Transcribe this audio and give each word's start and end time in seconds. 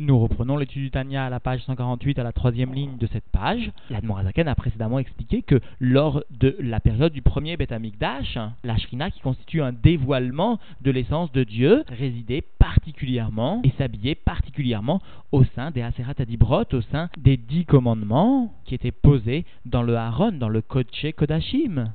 Nous 0.00 0.16
reprenons 0.16 0.56
l'étude 0.56 0.82
du 0.82 0.90
Tanya 0.92 1.26
à 1.26 1.28
la 1.28 1.40
page 1.40 1.60
148 1.64 2.20
à 2.20 2.22
la 2.22 2.30
troisième 2.30 2.72
ligne 2.72 2.98
de 2.98 3.08
cette 3.08 3.28
page. 3.32 3.72
L'Admorazaken 3.90 4.46
a 4.46 4.54
précédemment 4.54 5.00
expliqué 5.00 5.42
que 5.42 5.60
lors 5.80 6.22
de 6.30 6.56
la 6.60 6.78
période 6.78 7.12
du 7.12 7.20
premier 7.20 7.56
Beth 7.56 7.72
Amikdash, 7.72 8.38
la 8.62 8.76
Shrina 8.76 9.10
qui 9.10 9.18
constitue 9.18 9.60
un 9.60 9.72
dévoilement 9.72 10.60
de 10.82 10.92
l'essence 10.92 11.32
de 11.32 11.42
Dieu 11.42 11.82
résidait 11.88 12.44
particulièrement 12.60 13.60
et 13.64 13.72
s'habillait 13.76 14.14
particulièrement 14.14 15.00
au 15.32 15.42
sein 15.56 15.72
des 15.72 15.82
Aserat 15.82 16.14
Adibrot, 16.16 16.72
au 16.74 16.80
sein 16.80 17.10
des 17.18 17.36
dix 17.36 17.64
commandements 17.64 18.54
qui 18.66 18.76
étaient 18.76 18.92
posés 18.92 19.44
dans 19.66 19.82
le 19.82 19.96
Haron, 19.96 20.30
dans 20.30 20.48
le 20.48 20.62
Kodesh 20.62 21.12
Kodashim. 21.16 21.90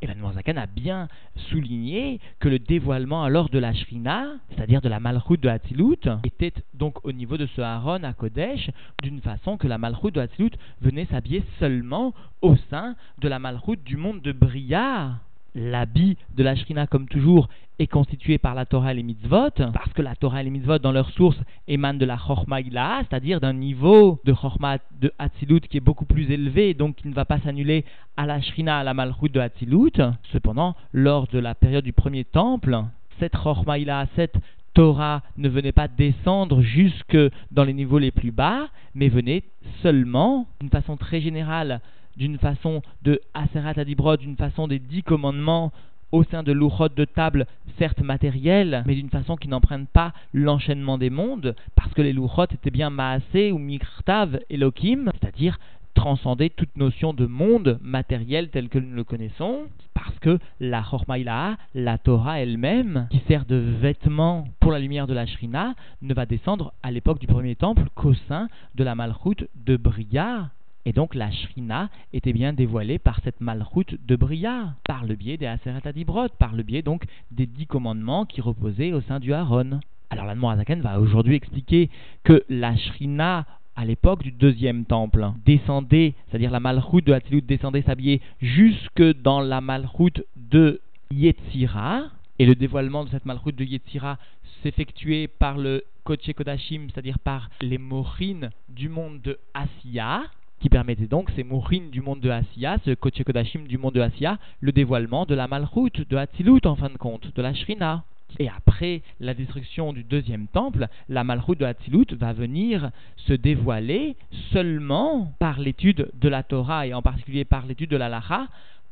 Et 0.00 0.06
Zakan 0.06 0.56
a 0.56 0.66
bien 0.66 1.08
souligné 1.50 2.20
que 2.38 2.48
le 2.48 2.58
dévoilement 2.58 3.24
alors 3.24 3.48
de 3.48 3.58
la 3.58 3.74
Shrina, 3.74 4.26
c'est-à-dire 4.50 4.80
de 4.80 4.88
la 4.88 5.00
Malchut 5.00 5.38
de 5.38 5.48
Hatzilut, 5.48 6.08
était 6.24 6.52
donc 6.74 7.04
au 7.04 7.12
niveau 7.12 7.36
de 7.36 7.46
ce 7.46 7.60
Aaron 7.60 8.04
à 8.04 8.12
Kodesh, 8.12 8.70
d'une 9.02 9.20
façon 9.20 9.56
que 9.56 9.66
la 9.66 9.78
Malchut 9.78 10.12
de 10.12 10.20
Hatzilut 10.20 10.52
venait 10.80 11.06
s'habiller 11.06 11.42
seulement 11.58 12.14
au 12.42 12.54
sein 12.70 12.94
de 13.18 13.28
la 13.28 13.38
Malchut 13.38 13.82
du 13.84 13.96
monde 13.96 14.22
de 14.22 14.32
Bria. 14.32 15.18
L'habit 15.54 16.16
de 16.36 16.42
la 16.42 16.54
Shrina, 16.54 16.86
comme 16.86 17.08
toujours, 17.08 17.48
est 17.78 17.86
constitué 17.86 18.38
par 18.38 18.54
la 18.54 18.66
Torah 18.66 18.92
et 18.92 18.96
les 18.96 19.02
mitzvot, 19.02 19.50
parce 19.72 19.92
que 19.94 20.02
la 20.02 20.16
Torah 20.16 20.40
et 20.40 20.44
les 20.44 20.50
mitzvot, 20.50 20.78
dans 20.78 20.92
leur 20.92 21.10
source, 21.10 21.38
émanent 21.66 21.98
de 21.98 22.04
la 22.04 22.16
Chorma 22.16 22.58
c'est-à-dire 22.62 23.40
d'un 23.40 23.52
niveau 23.52 24.20
de 24.24 24.32
Chorma 24.32 24.78
de 25.00 25.12
Hatzilut 25.18 25.60
qui 25.60 25.76
est 25.76 25.80
beaucoup 25.80 26.04
plus 26.04 26.30
élevé, 26.30 26.74
donc 26.74 26.96
qui 26.96 27.08
ne 27.08 27.14
va 27.14 27.24
pas 27.24 27.38
s'annuler 27.40 27.84
à 28.16 28.26
la 28.26 28.40
Shrina, 28.40 28.78
à 28.78 28.84
la 28.84 28.94
Malchut 28.94 29.30
de 29.30 29.40
Hatzilut. 29.40 30.00
Cependant, 30.32 30.74
lors 30.92 31.26
de 31.28 31.38
la 31.38 31.54
période 31.54 31.84
du 31.84 31.92
premier 31.92 32.24
temple, 32.24 32.82
cette 33.18 33.36
Chorma 33.36 33.76
cette 34.16 34.36
Torah 34.74 35.22
ne 35.36 35.48
venait 35.48 35.72
pas 35.72 35.88
descendre 35.88 36.62
jusque 36.62 37.18
dans 37.50 37.64
les 37.64 37.72
niveaux 37.72 37.98
les 37.98 38.12
plus 38.12 38.30
bas, 38.30 38.68
mais 38.94 39.08
venait 39.08 39.42
seulement, 39.82 40.46
d'une 40.60 40.70
façon 40.70 40.96
très 40.96 41.20
générale, 41.20 41.80
d'une 42.18 42.38
façon 42.38 42.82
de 43.02 43.20
Aserat 43.32 43.74
Adibrod, 43.76 44.20
d'une 44.20 44.36
façon 44.36 44.68
des 44.68 44.80
dix 44.80 45.02
commandements 45.02 45.72
au 46.10 46.24
sein 46.24 46.42
de 46.42 46.52
l'Uchot 46.52 46.88
de 46.88 47.04
table, 47.04 47.46
certes 47.78 48.00
matérielle, 48.00 48.82
mais 48.86 48.94
d'une 48.94 49.10
façon 49.10 49.36
qui 49.36 49.48
n'emprunte 49.48 49.88
pas 49.88 50.12
l'enchaînement 50.32 50.98
des 50.98 51.10
mondes, 51.10 51.54
parce 51.76 51.92
que 51.94 52.02
les 52.02 52.12
Luchot 52.12 52.44
étaient 52.44 52.70
bien 52.70 52.90
Maasé 52.90 53.52
ou 53.52 53.58
Mikrtav 53.58 54.40
Elohim, 54.50 55.10
c'est-à-dire 55.20 55.58
transcender 55.94 56.48
toute 56.50 56.76
notion 56.76 57.12
de 57.12 57.26
monde 57.26 57.78
matériel 57.82 58.50
tel 58.50 58.68
que 58.68 58.78
nous 58.78 58.94
le 58.94 59.04
connaissons, 59.04 59.64
parce 59.94 60.18
que 60.20 60.38
la 60.60 60.82
Chormaïla, 60.82 61.56
la 61.74 61.98
Torah 61.98 62.40
elle-même, 62.40 63.08
qui 63.10 63.20
sert 63.26 63.44
de 63.44 63.56
vêtement 63.56 64.46
pour 64.60 64.70
la 64.70 64.78
lumière 64.78 65.06
de 65.06 65.14
la 65.14 65.26
Shrina, 65.26 65.74
ne 66.02 66.14
va 66.14 66.24
descendre 66.24 66.72
à 66.82 66.90
l'époque 66.90 67.18
du 67.18 67.26
premier 67.26 67.56
temple 67.56 67.88
qu'au 67.94 68.14
sein 68.28 68.48
de 68.76 68.84
la 68.84 68.94
Malchut 68.94 69.48
de 69.66 69.76
Bria, 69.76 70.50
et 70.84 70.92
donc 70.92 71.14
la 71.14 71.30
Shrina 71.30 71.90
était 72.12 72.32
bien 72.32 72.52
dévoilée 72.52 72.98
par 72.98 73.20
cette 73.22 73.40
malroute 73.40 73.94
de 74.06 74.16
Bria, 74.16 74.74
par 74.84 75.04
le 75.04 75.14
biais 75.14 75.36
des 75.36 75.46
Aseret 75.46 75.86
Adibrot, 75.86 76.28
par 76.38 76.54
le 76.54 76.62
biais 76.62 76.82
donc 76.82 77.04
des 77.30 77.46
dix 77.46 77.66
commandements 77.66 78.24
qui 78.24 78.40
reposaient 78.40 78.92
au 78.92 79.00
sein 79.02 79.20
du 79.20 79.32
Haron. 79.32 79.80
Alors 80.10 80.24
la 80.24 80.50
Azaken 80.50 80.80
va 80.80 81.00
aujourd'hui 81.00 81.34
expliquer 81.34 81.90
que 82.24 82.44
la 82.48 82.76
Shrina 82.76 83.46
à 83.78 83.84
l'époque 83.84 84.24
du 84.24 84.32
deuxième 84.32 84.86
temple, 84.86 85.30
descendait, 85.44 86.14
c'est-à-dire 86.26 86.50
la 86.50 86.58
malroute 86.58 87.06
de 87.06 87.12
Hatzilut 87.12 87.42
descendait 87.42 87.82
s'habiller 87.82 88.20
jusque 88.40 89.04
dans 89.22 89.40
la 89.40 89.60
malroute 89.60 90.24
de 90.34 90.80
Yetzira, 91.12 92.06
et 92.40 92.46
le 92.46 92.56
dévoilement 92.56 93.04
de 93.04 93.10
cette 93.10 93.24
malroute 93.24 93.54
de 93.54 93.62
Yetzira 93.62 94.18
s'effectuait 94.64 95.28
par 95.28 95.58
le 95.58 95.84
Koche 96.02 96.32
Kodashim, 96.34 96.88
c'est-à-dire 96.90 97.20
par 97.20 97.50
les 97.60 97.78
morines 97.78 98.50
du 98.68 98.88
monde 98.88 99.20
de 99.22 99.38
Asiya, 99.54 100.22
qui 100.60 100.68
permettait 100.68 101.06
donc 101.06 101.30
ces 101.36 101.44
mourines 101.44 101.90
du 101.90 102.00
monde 102.00 102.20
de 102.20 102.30
Asiya, 102.30 102.78
ce 102.84 102.94
Koche 102.94 103.22
Kodashim 103.24 103.66
du 103.66 103.78
monde 103.78 103.94
de 103.94 104.00
Asiya, 104.00 104.38
le 104.60 104.72
dévoilement 104.72 105.24
de 105.24 105.34
la 105.34 105.48
Malchut, 105.48 106.04
de 106.08 106.16
Hatzilut 106.16 106.60
en 106.64 106.76
fin 106.76 106.88
de 106.88 106.96
compte, 106.96 107.34
de 107.34 107.42
la 107.42 107.54
Shrina. 107.54 108.04
Et 108.38 108.48
après 108.48 109.02
la 109.20 109.32
destruction 109.32 109.92
du 109.92 110.04
deuxième 110.04 110.48
temple, 110.48 110.88
la 111.08 111.24
Malchut 111.24 111.56
de 111.56 111.64
Hatzilut 111.64 112.06
va 112.12 112.32
venir 112.32 112.90
se 113.16 113.32
dévoiler 113.32 114.16
seulement 114.52 115.32
par 115.38 115.60
l'étude 115.60 116.10
de 116.20 116.28
la 116.28 116.42
Torah 116.42 116.86
et 116.86 116.94
en 116.94 117.02
particulier 117.02 117.44
par 117.44 117.66
l'étude 117.66 117.90
de 117.90 117.96
la 117.96 118.08
Lacha, 118.08 118.48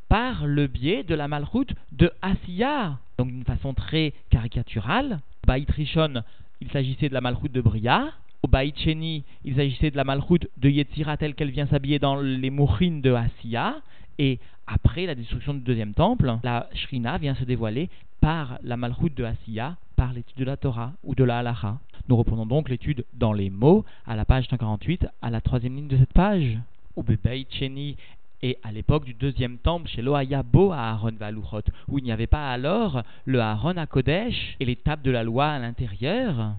par 0.09 0.47
le 0.47 0.69
biais 0.69 1.03
de 1.03 1.15
la 1.15 1.29
Malchut 1.29 1.67
de 1.93 2.11
Asiya. 2.23 2.99
Donc 3.19 3.29
d'une 3.29 3.45
façon 3.45 3.75
très 3.75 4.15
caricaturale, 4.31 5.21
Baït 5.47 5.71
Rishon, 5.71 6.23
il 6.61 6.71
s'agissait 6.71 7.09
de 7.09 7.15
la 7.15 7.21
Malchut 7.21 7.51
de 7.51 7.61
Bria, 7.61 8.13
au 8.47 8.49
Baïtcheni, 8.49 9.25
il 9.45 9.57
s'agissait 9.57 9.91
de 9.91 9.97
la 9.97 10.05
malchoute 10.05 10.47
de 10.57 10.69
Yetzira 10.69 11.17
telle 11.17 11.35
qu'elle 11.35 11.51
vient 11.51 11.67
s'habiller 11.67 11.99
dans 11.99 12.15
les 12.15 12.51
mourines 12.51 13.01
de 13.01 13.13
Asiya. 13.13 13.75
Et 14.21 14.39
après 14.69 15.05
la 15.05 15.17
destruction 15.17 15.53
du 15.53 15.61
deuxième 15.61 15.95
temple, 15.95 16.39
la 16.45 16.69
Shrina 16.73 17.19
vient 17.19 17.35
se 17.35 17.43
dévoiler 17.43 17.91
par 18.21 18.61
la 18.63 18.77
malchoute 18.77 19.17
de 19.17 19.25
Asiya, 19.25 19.77
par 19.97 20.13
l'étude 20.13 20.39
de 20.39 20.45
la 20.45 20.57
Torah 20.57 20.93
ou 21.03 21.17
de 21.17 21.25
la 21.25 21.41
Halacha. 21.41 21.81
Nous 22.09 22.17
reprenons 22.17 22.47
donc 22.47 22.69
l'étude 22.69 23.05
dans 23.15 23.33
les 23.33 23.51
mots 23.51 23.85
à 24.07 24.15
la 24.15 24.25
page 24.25 24.47
148, 24.49 25.09
à 25.23 25.31
la 25.31 25.41
troisième 25.41 25.75
ligne 25.75 25.89
de 25.89 25.97
cette 25.97 26.13
page. 26.13 26.57
Au 26.95 27.03
Baïtcheni 27.03 27.97
et 28.43 28.59
à 28.63 28.71
l'époque 28.71 29.07
du 29.07 29.15
deuxième 29.15 29.59
temple, 29.59 29.89
chez 29.89 30.03
Loayabo 30.03 30.71
à 30.71 30.91
Aaron 30.91 31.15
Valuchot, 31.19 31.63
où 31.89 31.99
il 31.99 32.05
n'y 32.05 32.13
avait 32.13 32.29
pas 32.29 32.53
alors 32.53 33.03
le 33.25 33.41
Aaron 33.41 33.77
à 33.77 33.87
Kodesh 33.87 34.55
et 34.61 34.65
les 34.65 34.77
tables 34.77 35.03
de 35.03 35.11
la 35.11 35.25
loi 35.25 35.49
à 35.49 35.59
l'intérieur, 35.59 36.55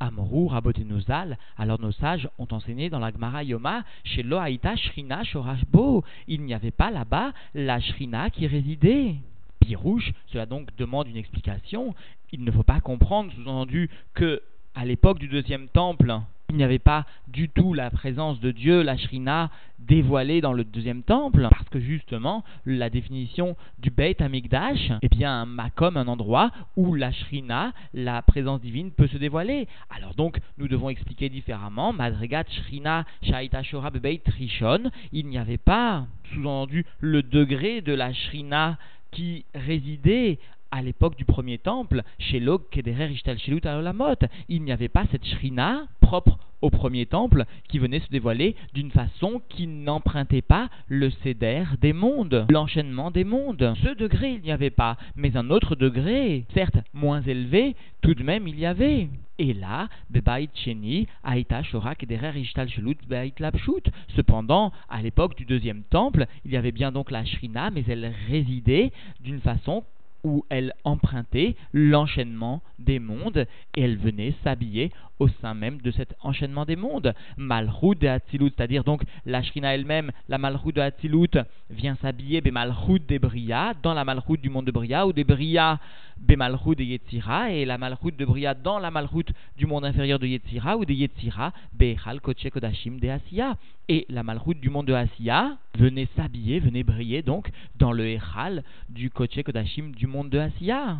Amrou 0.00 0.48
Rabotenuzal, 0.48 1.38
alors 1.56 1.80
nos 1.80 1.92
sages 1.92 2.28
ont 2.38 2.48
enseigné 2.50 2.90
dans 2.90 2.98
la 2.98 3.10
Gemara 3.10 3.42
Yoma, 3.42 3.84
chez 4.04 4.22
Loaïta 4.22 4.76
Shrina 4.76 5.24
Shorashbo, 5.24 6.04
il 6.28 6.42
n'y 6.42 6.54
avait 6.54 6.70
pas 6.70 6.90
là-bas 6.90 7.32
la 7.54 7.80
Shrina 7.80 8.30
qui 8.30 8.46
résidait. 8.46 9.16
Pirouche, 9.60 10.12
cela 10.26 10.46
donc 10.46 10.68
demande 10.76 11.08
une 11.08 11.16
explication. 11.16 11.94
Il 12.30 12.44
ne 12.44 12.50
faut 12.50 12.62
pas 12.62 12.80
comprendre, 12.80 13.32
sous-entendu, 13.32 13.90
que 14.14 14.42
à 14.74 14.84
l'époque 14.84 15.18
du 15.18 15.28
deuxième 15.28 15.68
temple, 15.68 16.20
il 16.50 16.56
n'y 16.56 16.64
avait 16.64 16.78
pas 16.78 17.06
du 17.28 17.48
tout 17.48 17.74
la 17.74 17.90
présence 17.90 18.40
de 18.40 18.50
Dieu, 18.50 18.82
la 18.82 18.96
Shrina, 18.96 19.50
dévoilée 19.78 20.40
dans 20.40 20.52
le 20.52 20.64
deuxième 20.64 21.02
temple, 21.02 21.46
parce 21.50 21.68
que 21.68 21.80
justement, 21.80 22.44
la 22.64 22.88
définition 22.88 23.56
du 23.78 23.90
Beit 23.90 24.22
Amikdash, 24.22 24.92
est 25.02 25.10
bien, 25.10 25.42
un 25.42 25.46
makom, 25.46 25.96
un 25.96 26.08
endroit 26.08 26.50
où 26.76 26.94
la 26.94 27.12
Shrina, 27.12 27.72
la 27.94 28.22
présence 28.22 28.60
divine, 28.60 28.90
peut 28.90 29.08
se 29.08 29.18
dévoiler. 29.18 29.68
Alors 29.90 30.14
donc, 30.14 30.38
nous 30.58 30.68
devons 30.68 30.88
expliquer 30.88 31.28
différemment, 31.28 31.92
Madrigat 31.92 32.44
Shrina 32.48 33.04
Shaita 33.22 33.62
Shora 33.62 33.90
Beit 33.90 34.22
Rishon, 34.26 34.90
il 35.12 35.26
n'y 35.26 35.38
avait 35.38 35.58
pas, 35.58 36.06
sous-entendu, 36.32 36.86
le 37.00 37.22
degré 37.22 37.80
de 37.80 37.92
la 37.92 38.12
Shrina 38.12 38.78
qui 39.10 39.44
résidait 39.54 40.38
à 40.70 40.82
l'époque 40.82 41.16
du 41.16 41.24
premier 41.24 41.58
temple, 41.58 42.02
chez 42.18 42.40
Log 42.40 42.62
Kederer 42.70 43.10
Ishtal 43.10 43.38
Alamot, 43.64 44.14
il 44.48 44.62
n'y 44.62 44.72
avait 44.72 44.88
pas 44.88 45.04
cette 45.10 45.24
shrina 45.24 45.86
propre 46.00 46.38
au 46.62 46.70
premier 46.70 47.06
temple 47.06 47.44
qui 47.68 47.78
venait 47.78 48.00
se 48.00 48.08
dévoiler 48.10 48.56
d'une 48.74 48.90
façon 48.90 49.42
qui 49.48 49.66
n'empruntait 49.66 50.42
pas 50.42 50.68
le 50.88 51.10
céder 51.10 51.64
des 51.80 51.92
mondes, 51.92 52.46
l'enchaînement 52.50 53.10
des 53.10 53.24
mondes. 53.24 53.74
Ce 53.82 53.94
degré 53.94 54.32
il 54.32 54.42
n'y 54.42 54.52
avait 54.52 54.70
pas, 54.70 54.96
mais 55.16 55.36
un 55.36 55.50
autre 55.50 55.76
degré, 55.76 56.44
certes 56.54 56.78
moins 56.94 57.22
élevé, 57.22 57.76
tout 58.00 58.14
de 58.14 58.22
même 58.22 58.48
il 58.48 58.58
y 58.58 58.66
avait. 58.66 59.08
Et 59.38 59.52
là, 59.52 59.88
Bebait 60.08 60.48
Cheni, 60.54 61.06
Aïta 61.22 61.62
Shorak 61.62 61.98
Kederer 61.98 62.38
Ishtal 62.38 62.70
Shelut 62.70 62.96
Beit 63.06 63.34
Lapshut. 63.38 63.90
Cependant, 64.16 64.72
à 64.88 65.02
l'époque 65.02 65.36
du 65.36 65.44
deuxième 65.44 65.82
temple, 65.90 66.26
il 66.46 66.52
y 66.52 66.56
avait 66.56 66.72
bien 66.72 66.90
donc 66.90 67.10
la 67.10 67.24
shrina, 67.24 67.70
mais 67.70 67.84
elle 67.86 68.14
résidait 68.28 68.92
d'une 69.20 69.40
façon 69.40 69.84
où 70.26 70.44
elle 70.48 70.74
empruntait 70.82 71.54
l'enchaînement 71.72 72.60
des 72.78 72.98
mondes 72.98 73.46
et 73.74 73.82
elle 73.82 73.96
venait 73.96 74.34
s'habiller 74.42 74.90
au 75.18 75.28
sein 75.28 75.54
même 75.54 75.80
de 75.80 75.90
cet 75.90 76.14
enchaînement 76.20 76.64
des 76.64 76.76
mondes. 76.76 77.14
Malchut 77.36 77.96
de 78.00 78.08
Hatzilut, 78.08 78.52
c'est-à-dire 78.56 78.84
donc 78.84 79.02
la 79.24 79.42
Shrina 79.42 79.74
elle-même, 79.74 80.12
la 80.28 80.38
Malchut 80.38 80.72
de 80.72 80.80
Hatzilut 80.80 81.38
vient 81.70 81.96
s'habiller 81.96 82.40
be 82.40 82.52
Malchut 82.52 83.00
de 83.08 83.18
Bria, 83.18 83.74
dans 83.82 83.94
la 83.94 84.04
Malchut 84.04 84.38
du 84.38 84.50
monde 84.50 84.66
de 84.66 84.72
Bria, 84.72 85.06
ou 85.06 85.12
de 85.12 85.22
Bria 85.22 85.78
be 86.18 86.36
Malchut 86.36 86.76
de 86.76 86.84
Yetzira, 86.84 87.50
et 87.50 87.64
la 87.64 87.78
Malchut 87.78 88.12
de 88.12 88.24
Bria 88.24 88.54
dans 88.54 88.78
la 88.78 88.90
Malchut 88.90 89.32
du 89.56 89.66
monde 89.66 89.84
inférieur 89.84 90.18
de 90.18 90.26
Yetzira, 90.26 90.76
ou 90.76 90.84
de 90.84 90.92
Yetzira 90.92 91.52
be 91.72 91.96
Chal 92.02 92.20
Kodashim 92.20 92.98
de 92.98 93.08
Asiya. 93.08 93.56
Et 93.88 94.04
la 94.08 94.22
Malchut 94.22 94.54
du 94.54 94.68
monde 94.68 94.86
de 94.86 94.92
Asiya 94.92 95.56
venait 95.78 96.08
s'habiller, 96.16 96.60
venait 96.60 96.82
briller 96.82 97.22
donc 97.22 97.50
dans 97.78 97.92
le 97.92 98.06
Echal 98.08 98.64
du 98.88 99.10
Koche 99.10 99.42
Kodashim 99.44 99.92
du 99.92 100.06
monde 100.06 100.28
de 100.28 100.38
Asiya 100.38 100.98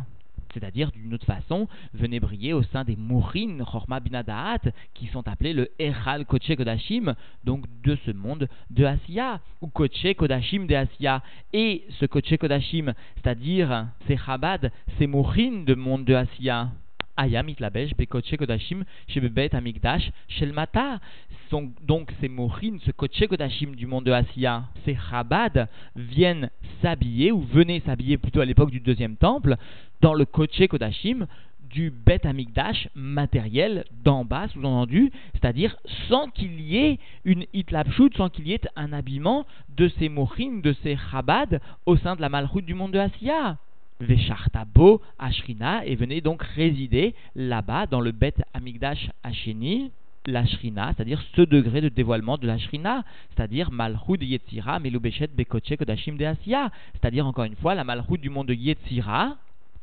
c'est-à-dire 0.57 0.91
d'une 0.91 1.13
autre 1.13 1.25
façon, 1.25 1.67
venait 1.93 2.19
briller 2.19 2.53
au 2.53 2.63
sein 2.63 2.83
des 2.83 2.95
Mourin 2.95 3.63
Chorma 3.63 3.99
Binadaat, 3.99 4.61
qui 4.93 5.07
sont 5.07 5.27
appelés 5.27 5.53
le 5.53 5.69
Echal 5.79 6.25
Koche 6.25 6.55
Kodashim, 6.55 7.13
donc 7.43 7.65
de 7.83 7.97
ce 8.05 8.11
monde 8.11 8.47
de 8.69 8.85
Asiya, 8.85 9.39
ou 9.61 9.67
Koche 9.67 10.13
Kodashim 10.17 10.65
de 10.65 10.75
Asiya. 10.75 11.21
Et 11.53 11.83
ce 11.99 12.05
Koche 12.05 12.37
Kodashim, 12.39 12.93
c'est-à-dire 13.15 13.87
ces 14.07 14.17
Chabad, 14.17 14.71
ces 14.97 15.07
Mourin 15.07 15.63
de 15.65 15.75
monde 15.75 16.05
de 16.05 16.13
Asiya, 16.13 16.69
Ayam 17.17 17.49
itlabesh 17.49 17.95
bekoche 17.97 18.37
kodashim 18.37 18.83
shebebet 19.07 19.55
amigdash 19.55 20.11
shelmata. 20.29 20.99
Donc 21.81 22.11
ces 22.19 22.27
mochines, 22.27 22.79
ce 22.85 22.91
koche 22.91 23.25
kodashim 23.27 23.73
du 23.73 23.87
monde 23.87 24.03
de 24.03 24.11
Asiya, 24.11 24.65
ces 24.85 24.95
chabad 25.09 25.67
viennent 25.95 26.51
s'habiller 26.81 27.31
ou 27.31 27.41
venaient 27.41 27.81
s'habiller 27.85 28.17
plutôt 28.17 28.41
à 28.41 28.45
l'époque 28.45 28.69
du 28.69 28.79
deuxième 28.79 29.15
temple 29.15 29.55
dans 30.01 30.13
le 30.13 30.25
koche 30.25 30.67
kodashim 30.69 31.27
du 31.69 31.91
Bet 31.91 32.25
Amigdash 32.25 32.87
matériel 32.95 33.85
d'en 34.03 34.23
bas, 34.23 34.47
sous-entendu, 34.49 35.11
c'est-à-dire 35.33 35.75
sans 36.07 36.29
qu'il 36.29 36.61
y 36.61 36.77
ait 36.77 36.99
une 37.25 37.45
hitlapshut, 37.53 38.15
sans 38.15 38.29
qu'il 38.29 38.47
y 38.47 38.53
ait 38.53 38.61
un 38.75 38.93
habillement 38.93 39.45
de 39.75 39.89
ces 39.99 40.09
mochines, 40.09 40.61
de 40.61 40.73
ces 40.83 40.97
chabad 41.11 41.59
au 41.85 41.97
sein 41.97 42.15
de 42.15 42.21
la 42.21 42.29
malroute 42.29 42.65
du 42.65 42.73
monde 42.73 42.91
de 42.91 42.99
Asiya. 42.99 43.57
Veshartabo 43.99 45.01
Ashrina 45.17 45.83
et 45.85 45.95
venez 45.95 46.21
donc 46.21 46.43
résider 46.43 47.15
là-bas 47.35 47.87
dans 47.87 47.99
le 47.99 48.11
Bet 48.11 48.35
Amigdash 48.53 49.09
Asheni, 49.23 49.91
la 50.27 50.45
Shrina, 50.45 50.93
c'est-à-dire 50.95 51.21
ce 51.35 51.41
degré 51.41 51.81
de 51.81 51.89
dévoilement 51.89 52.37
de 52.37 52.45
la 52.45 52.59
Shrina, 52.59 53.03
c'est-à-dire 53.29 53.71
Malchut 53.71 54.21
Yetzira 54.21 54.79
Melubeshet 54.79 55.27
Bekoche 55.27 55.75
Kodashim 55.79 56.17
de 56.17 56.25
Asiya, 56.25 56.69
c'est-à-dire 56.93 57.25
encore 57.25 57.45
une 57.45 57.55
fois 57.55 57.73
la 57.75 57.83
Malchut 57.83 58.19
du 58.19 58.29
monde 58.29 58.47
de 58.47 58.53
Yetzira, 58.53 59.37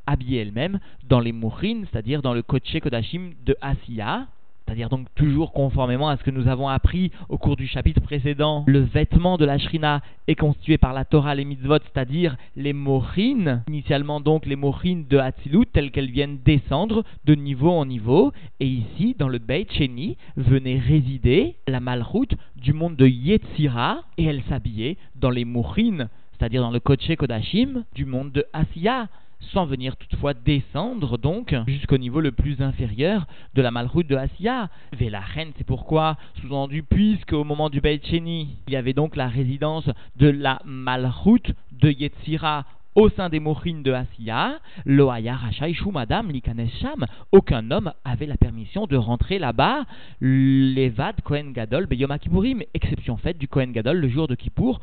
habillée 0.06 0.40
elle-même 0.40 0.78
dans 1.08 1.20
les 1.20 1.32
mourines, 1.32 1.86
c'est-à-dire 1.90 2.22
dans 2.22 2.34
le 2.34 2.42
Koche 2.42 2.78
Kodashim 2.80 3.32
de 3.44 3.56
Asiya, 3.60 4.26
c'est-à-dire 4.64 4.88
donc 4.88 5.06
toujours 5.14 5.52
conformément 5.52 6.08
à 6.08 6.16
ce 6.16 6.22
que 6.22 6.30
nous 6.30 6.48
avons 6.48 6.68
appris 6.68 7.10
au 7.28 7.36
cours 7.36 7.56
du 7.56 7.66
chapitre 7.66 8.00
précédent, 8.00 8.64
le 8.66 8.80
vêtement 8.80 9.36
de 9.36 9.44
la 9.44 9.58
shrina 9.58 10.00
est 10.26 10.34
constitué 10.34 10.78
par 10.78 10.92
la 10.92 11.04
Torah, 11.04 11.34
les 11.34 11.44
mitzvot, 11.44 11.78
c'est-à-dire 11.92 12.36
les 12.56 12.72
morines, 12.72 13.62
initialement 13.68 14.20
donc 14.20 14.46
les 14.46 14.56
morines 14.56 15.06
de 15.08 15.18
Hatzilut, 15.18 15.66
telles 15.66 15.90
qu'elles 15.90 16.10
viennent 16.10 16.38
descendre 16.44 17.04
de 17.26 17.34
niveau 17.34 17.70
en 17.70 17.84
niveau, 17.84 18.32
et 18.60 18.66
ici, 18.66 19.14
dans 19.18 19.28
le 19.28 19.38
Beit 19.38 19.66
Sheni, 19.70 20.16
venait 20.36 20.78
résider 20.78 21.56
la 21.68 21.80
malroute 21.80 22.34
du 22.56 22.72
monde 22.72 22.96
de 22.96 23.06
Yetzira, 23.06 24.02
et 24.16 24.24
elle 24.24 24.42
s'habillait 24.48 24.96
dans 25.16 25.30
les 25.30 25.44
morines, 25.44 26.08
c'est-à-dire 26.38 26.62
dans 26.62 26.70
le 26.70 26.80
Kodesh 26.80 27.16
Kodashim 27.16 27.84
du 27.94 28.06
monde 28.06 28.32
de 28.32 28.46
Asiya, 28.52 29.08
sans 29.52 29.66
venir 29.66 29.96
toutefois 29.96 30.34
descendre 30.34 31.18
donc 31.18 31.54
jusqu'au 31.66 31.98
niveau 31.98 32.20
le 32.20 32.32
plus 32.32 32.60
inférieur 32.60 33.26
de 33.54 33.62
la 33.62 33.70
malroute 33.70 34.06
de 34.06 34.16
Asiya. 34.16 34.68
reine, 34.92 35.52
c'est 35.56 35.66
pourquoi, 35.66 36.16
sous-entendu, 36.40 36.82
puisque 36.82 37.32
au 37.32 37.44
moment 37.44 37.70
du 37.70 37.80
Beit 37.80 38.00
il 38.12 38.56
y 38.68 38.76
avait 38.76 38.92
donc 38.92 39.16
la 39.16 39.28
résidence 39.28 39.88
de 40.16 40.28
la 40.28 40.60
malroute 40.64 41.52
de 41.72 41.90
Yetzira 41.90 42.64
au 42.94 43.08
sein 43.08 43.28
des 43.28 43.40
mochines 43.40 43.82
de 43.82 43.92
Asiya, 43.92 44.60
Loaya 44.86 45.34
Rachaïchou 45.34 45.90
Madame 45.90 46.30
Likanesham, 46.30 47.06
aucun 47.32 47.70
homme 47.70 47.92
avait 48.04 48.26
la 48.26 48.36
permission 48.36 48.86
de 48.86 48.96
rentrer 48.96 49.40
là-bas, 49.40 49.84
l'Evad 50.20 51.20
Kohen 51.22 51.52
Gadol 51.52 51.86
Beyom 51.86 52.16
Kippourim, 52.18 52.62
exception 52.72 53.16
faite 53.16 53.38
du 53.38 53.48
Kohen 53.48 53.72
Gadol 53.72 53.98
le 53.98 54.08
jour 54.08 54.28
de 54.28 54.36
Kippour, 54.36 54.80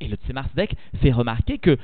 et 0.00 0.08
le 0.08 0.16
Tzemar 0.16 0.46
fait 1.00 1.12
remarquer 1.12 1.58
que 1.58 1.78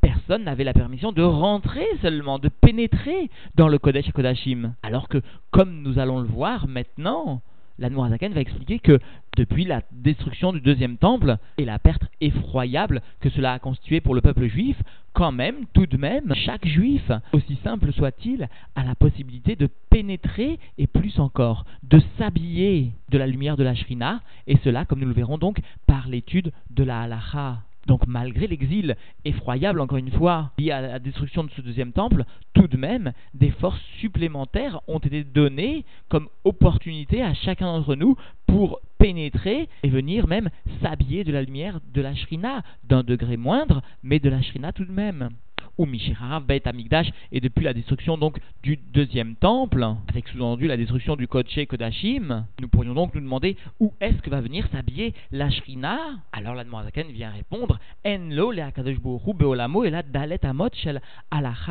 personne 0.00 0.44
n'avait 0.44 0.64
la 0.64 0.72
permission 0.72 1.12
de 1.12 1.22
rentrer 1.22 1.86
seulement, 2.02 2.38
de 2.38 2.48
pénétrer 2.48 3.30
dans 3.54 3.68
le 3.68 3.78
Kodesh 3.78 4.10
Kodashim. 4.12 4.74
Alors 4.82 5.08
que, 5.08 5.22
comme 5.50 5.82
nous 5.82 5.98
allons 5.98 6.20
le 6.20 6.28
voir 6.28 6.68
maintenant, 6.68 7.42
la 7.80 7.88
Zaken 7.88 8.34
va 8.34 8.40
expliquer 8.40 8.78
que 8.78 8.98
depuis 9.36 9.64
la 9.64 9.82
destruction 9.90 10.52
du 10.52 10.60
deuxième 10.60 10.98
temple 10.98 11.38
et 11.56 11.64
la 11.64 11.78
perte 11.78 12.04
effroyable 12.20 13.00
que 13.20 13.30
cela 13.30 13.54
a 13.54 13.58
constitué 13.58 14.02
pour 14.02 14.14
le 14.14 14.20
peuple 14.20 14.46
juif, 14.48 14.76
quand 15.14 15.32
même, 15.32 15.64
tout 15.72 15.86
de 15.86 15.96
même, 15.96 16.34
chaque 16.34 16.66
juif, 16.66 17.10
aussi 17.32 17.58
simple 17.64 17.92
soit-il, 17.92 18.48
a 18.76 18.84
la 18.84 18.94
possibilité 18.94 19.56
de 19.56 19.68
pénétrer 19.88 20.58
et 20.76 20.86
plus 20.86 21.18
encore, 21.18 21.64
de 21.82 22.00
s'habiller 22.18 22.92
de 23.08 23.18
la 23.18 23.26
lumière 23.26 23.56
de 23.56 23.64
la 23.64 23.74
Shrina, 23.74 24.20
et 24.46 24.58
cela, 24.62 24.84
comme 24.84 25.00
nous 25.00 25.08
le 25.08 25.14
verrons 25.14 25.38
donc, 25.38 25.60
par 25.86 26.06
l'étude 26.06 26.52
de 26.70 26.84
la 26.84 27.00
Halacha. 27.00 27.62
Donc 27.90 28.06
malgré 28.06 28.46
l'exil 28.46 28.94
effroyable, 29.24 29.80
encore 29.80 29.98
une 29.98 30.12
fois, 30.12 30.52
lié 30.58 30.70
à 30.70 30.80
la 30.80 30.98
destruction 31.00 31.42
de 31.42 31.50
ce 31.50 31.60
deuxième 31.60 31.90
temple, 31.90 32.22
tout 32.54 32.68
de 32.68 32.76
même, 32.76 33.12
des 33.34 33.50
forces 33.50 33.82
supplémentaires 33.98 34.80
ont 34.86 35.00
été 35.00 35.24
données 35.24 35.84
comme 36.08 36.28
opportunité 36.44 37.20
à 37.20 37.34
chacun 37.34 37.66
d'entre 37.66 37.96
nous 37.96 38.14
pour 38.46 38.78
pénétrer 38.98 39.68
et 39.82 39.88
venir 39.88 40.28
même 40.28 40.50
s'habiller 40.80 41.24
de 41.24 41.32
la 41.32 41.42
lumière 41.42 41.80
de 41.92 42.00
la 42.00 42.14
Shrina, 42.14 42.62
d'un 42.84 43.02
degré 43.02 43.36
moindre, 43.36 43.82
mais 44.04 44.20
de 44.20 44.30
la 44.30 44.40
Shrina 44.40 44.70
tout 44.72 44.84
de 44.84 44.92
même 44.92 45.30
ou 45.78 45.86
Mishirav 45.86 46.44
Beit 46.44 46.62
Amigdash, 46.66 47.10
et 47.32 47.40
depuis 47.40 47.64
la 47.64 47.74
destruction 47.74 48.18
donc 48.18 48.38
du 48.62 48.76
deuxième 48.76 49.36
temple, 49.36 49.86
avec 50.08 50.28
sous-entendu 50.28 50.66
la 50.66 50.76
destruction 50.76 51.16
du 51.16 51.26
Kodesh 51.26 51.66
Kodashim, 51.66 52.44
nous 52.60 52.68
pourrions 52.68 52.94
donc 52.94 53.14
nous 53.14 53.20
demander 53.20 53.56
où 53.78 53.92
est-ce 54.00 54.20
que 54.22 54.30
va 54.30 54.40
venir 54.40 54.66
s'habiller 54.72 55.14
la 55.30 55.50
Shrina 55.50 55.98
Alors 56.32 56.54
la 56.54 56.64
Zaken 56.64 57.08
vient 57.12 57.30
répondre 57.30 57.78
Enlo 58.04 58.52
le 58.52 59.32
Beolamo 59.34 59.84
et 59.84 59.90
la 59.90 60.02
Dalet 60.02 60.44
Amot 60.44 60.68
Shel 60.74 61.00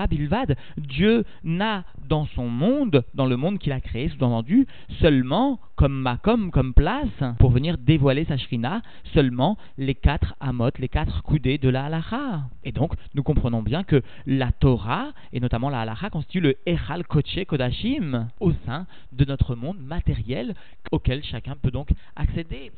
Bilvad. 0.10 0.56
Dieu 0.78 1.26
n'a 1.44 1.84
dans 2.08 2.26
son 2.28 2.48
monde, 2.48 3.04
dans 3.14 3.26
le 3.26 3.38
monde 3.38 3.60
qu'il 3.60 3.72
a 3.72 3.82
créé, 3.82 4.10
sous-entendu, 4.10 4.68
seulement 5.00 5.60
comme 5.76 5.94
makom, 5.94 6.52
comme 6.52 6.74
place, 6.74 7.08
pour 7.40 7.52
venir 7.52 7.78
dévoiler 7.78 8.26
sa 8.26 8.38
shrina, 8.38 8.82
seulement 9.14 9.58
les 9.78 9.96
quatre 9.96 10.36
amot, 10.40 10.72
les 10.78 10.90
quatre 10.90 11.24
coudées 11.24 11.58
de 11.58 11.70
la 11.70 11.86
halacha. 11.86 12.42
Et 12.64 12.72
donc, 12.72 12.94
nous 13.14 13.24
comprenons 13.24 13.62
bien 13.62 13.84
que 13.84 13.89
la 14.26 14.52
Torah, 14.52 15.12
et 15.34 15.40
notamment 15.40 15.70
la 15.70 15.82
halacha, 15.82 16.10
constitue 16.10 16.40
le 16.40 16.58
Echal 16.66 17.06
Koche 17.06 17.46
Kodashim 17.48 18.28
au 18.40 18.52
sein 18.66 18.86
de 19.12 19.26
notre 19.26 19.56
monde 19.56 19.80
matériel 19.80 20.56
auquel 20.92 21.24
chacun 21.24 21.56
peut 21.56 21.72
donc 21.72 21.90
accéder. 22.16 22.72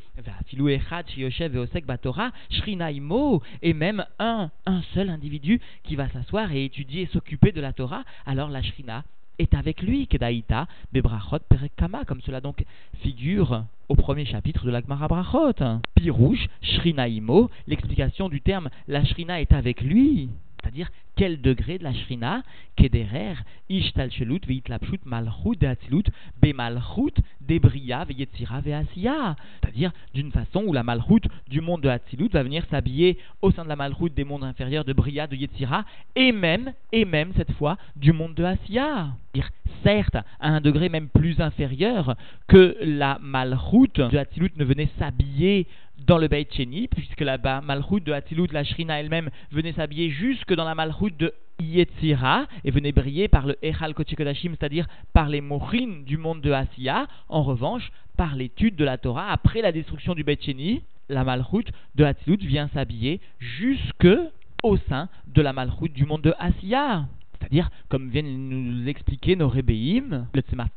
Et 3.62 3.74
même 3.74 4.06
un, 4.20 4.50
un 4.66 4.82
seul 4.94 5.10
individu 5.10 5.62
qui 5.84 5.96
va 5.96 6.10
s'asseoir 6.10 6.52
et 6.52 6.66
étudier 6.66 7.04
et 7.04 7.08
s'occuper 7.08 7.52
de 7.52 7.62
la 7.62 7.74
Torah, 7.74 8.04
alors 8.26 8.50
la 8.50 8.62
shrina 8.62 9.04
est 9.40 9.54
avec 9.54 9.82
lui, 9.82 10.08
Kedaïta, 10.08 10.68
Bebrachot, 10.94 11.40
Perekama, 11.50 12.06
comme 12.06 12.22
cela 12.22 12.42
donc 12.42 12.64
figure 13.02 13.64
au 13.90 13.96
premier 13.96 14.26
chapitre 14.26 14.66
de 14.66 14.72
l'Agmara 14.72 15.08
Brachot. 15.08 15.82
Pirouche, 15.96 16.48
Shrinaimo, 16.62 17.50
l'explication 17.68 18.30
du 18.30 18.42
terme 18.42 18.70
la 18.88 19.04
Shrina 19.04 19.42
est 19.42 19.52
avec 19.52 19.82
lui, 19.82 20.30
c'est-à-dire 20.62 20.90
quel 21.16 21.42
degré 21.42 21.78
de 21.78 21.84
la 21.84 21.94
shrina 21.94 22.44
Kederer, 22.76 23.36
Ishtalchelut, 23.70 24.42
Veitlapshut, 24.48 25.02
Malchut, 25.06 25.56
Deatzilut, 25.60 26.04
Bemalchut, 26.42 27.14
Debria, 27.42 28.06
Veyetzira, 28.06 28.62
Veasiya. 28.62 29.36
C'est-à-dire 29.62 29.92
d'une 30.14 30.32
façon 30.32 30.64
où 30.66 30.74
la 30.74 30.84
Malchut 30.84 31.22
du 31.48 31.62
monde 31.62 31.82
de 31.82 31.90
Hatzilut 31.90 32.30
va 32.30 32.44
venir 32.44 32.66
s'habiller 32.70 33.18
au 33.42 33.52
sein 33.52 33.64
de 33.64 33.70
la 33.70 33.76
Malchut 33.76 34.10
des 34.10 34.24
mondes 34.24 34.44
inférieurs 34.44 34.86
de 34.86 34.94
Bria, 34.94 35.28
de 35.28 35.36
Yetzira, 35.36 35.86
et 36.16 36.32
même, 36.32 36.74
et 36.92 37.06
même 37.06 37.34
cette 37.36 37.52
fois, 37.54 37.78
du 37.96 38.14
monde 38.14 38.34
de 38.36 38.44
Asiya. 38.44 39.10
Certes, 39.84 40.18
à 40.40 40.50
un 40.50 40.62
degré 40.62 40.90
même 40.90 41.08
plus 41.08 41.40
inférieur 41.40 42.16
que 42.48 42.78
la 42.82 43.18
Malchut 43.22 43.96
de 43.96 44.18
Hatzilut 44.18 44.52
ne 44.58 44.66
venait 44.66 44.90
s'habiller 44.98 45.68
dans 46.06 46.18
le 46.18 46.28
Beit 46.28 46.48
Sheni, 46.52 46.88
puisque 46.88 47.22
Malchut 47.22 48.02
de 48.02 48.12
Hatzilut, 48.12 48.48
la 48.52 48.64
Shrina 48.64 49.00
elle-même, 49.00 49.30
venait 49.52 49.74
s'habiller 49.74 50.10
jusque 50.10 50.54
dans 50.54 50.66
la 50.66 50.76
Malchut 50.76 51.12
de 51.18 51.34
Yetzira 51.60 52.48
et 52.64 52.72
venait 52.72 52.92
briller 52.92 53.28
par 53.28 53.46
le 53.46 53.58
Echal 53.62 53.94
Kodesh-Kodashim, 53.94 54.52
c'est-à-dire 54.52 54.88
par 55.14 55.30
les 55.30 55.42
Mochim 55.42 56.04
du 56.06 56.18
monde 56.18 56.42
de 56.42 56.52
Asiya. 56.52 57.08
En 57.30 57.44
revanche, 57.44 57.92
par 58.18 58.36
l'étude 58.36 58.76
de 58.76 58.86
la 58.86 58.98
Torah, 58.98 59.32
après 59.32 59.62
la 59.62 59.72
destruction 59.72 60.16
du 60.16 60.24
Beit 60.24 60.42
Sheni, 60.42 60.82
la 61.10 61.24
Malchut 61.24 61.66
de 61.96 62.04
Hatzilut 62.04 62.46
vient 62.46 62.70
s'habiller 62.74 63.20
jusque 63.40 64.08
au 64.64 64.78
sein 64.78 65.10
de 65.28 65.42
la 65.42 65.54
Malchut 65.54 65.90
du 65.90 66.06
monde 66.06 66.22
de 66.22 66.34
Asiya. 66.40 67.06
C'est-à-dire, 67.42 67.72
comme 67.90 68.10
viennent 68.10 68.50
nous 68.50 68.88
expliquer 68.88 69.36
nos 69.36 69.50
Rebbeim, 69.50 70.28
le 70.32 70.42
Tzemar 70.42 70.68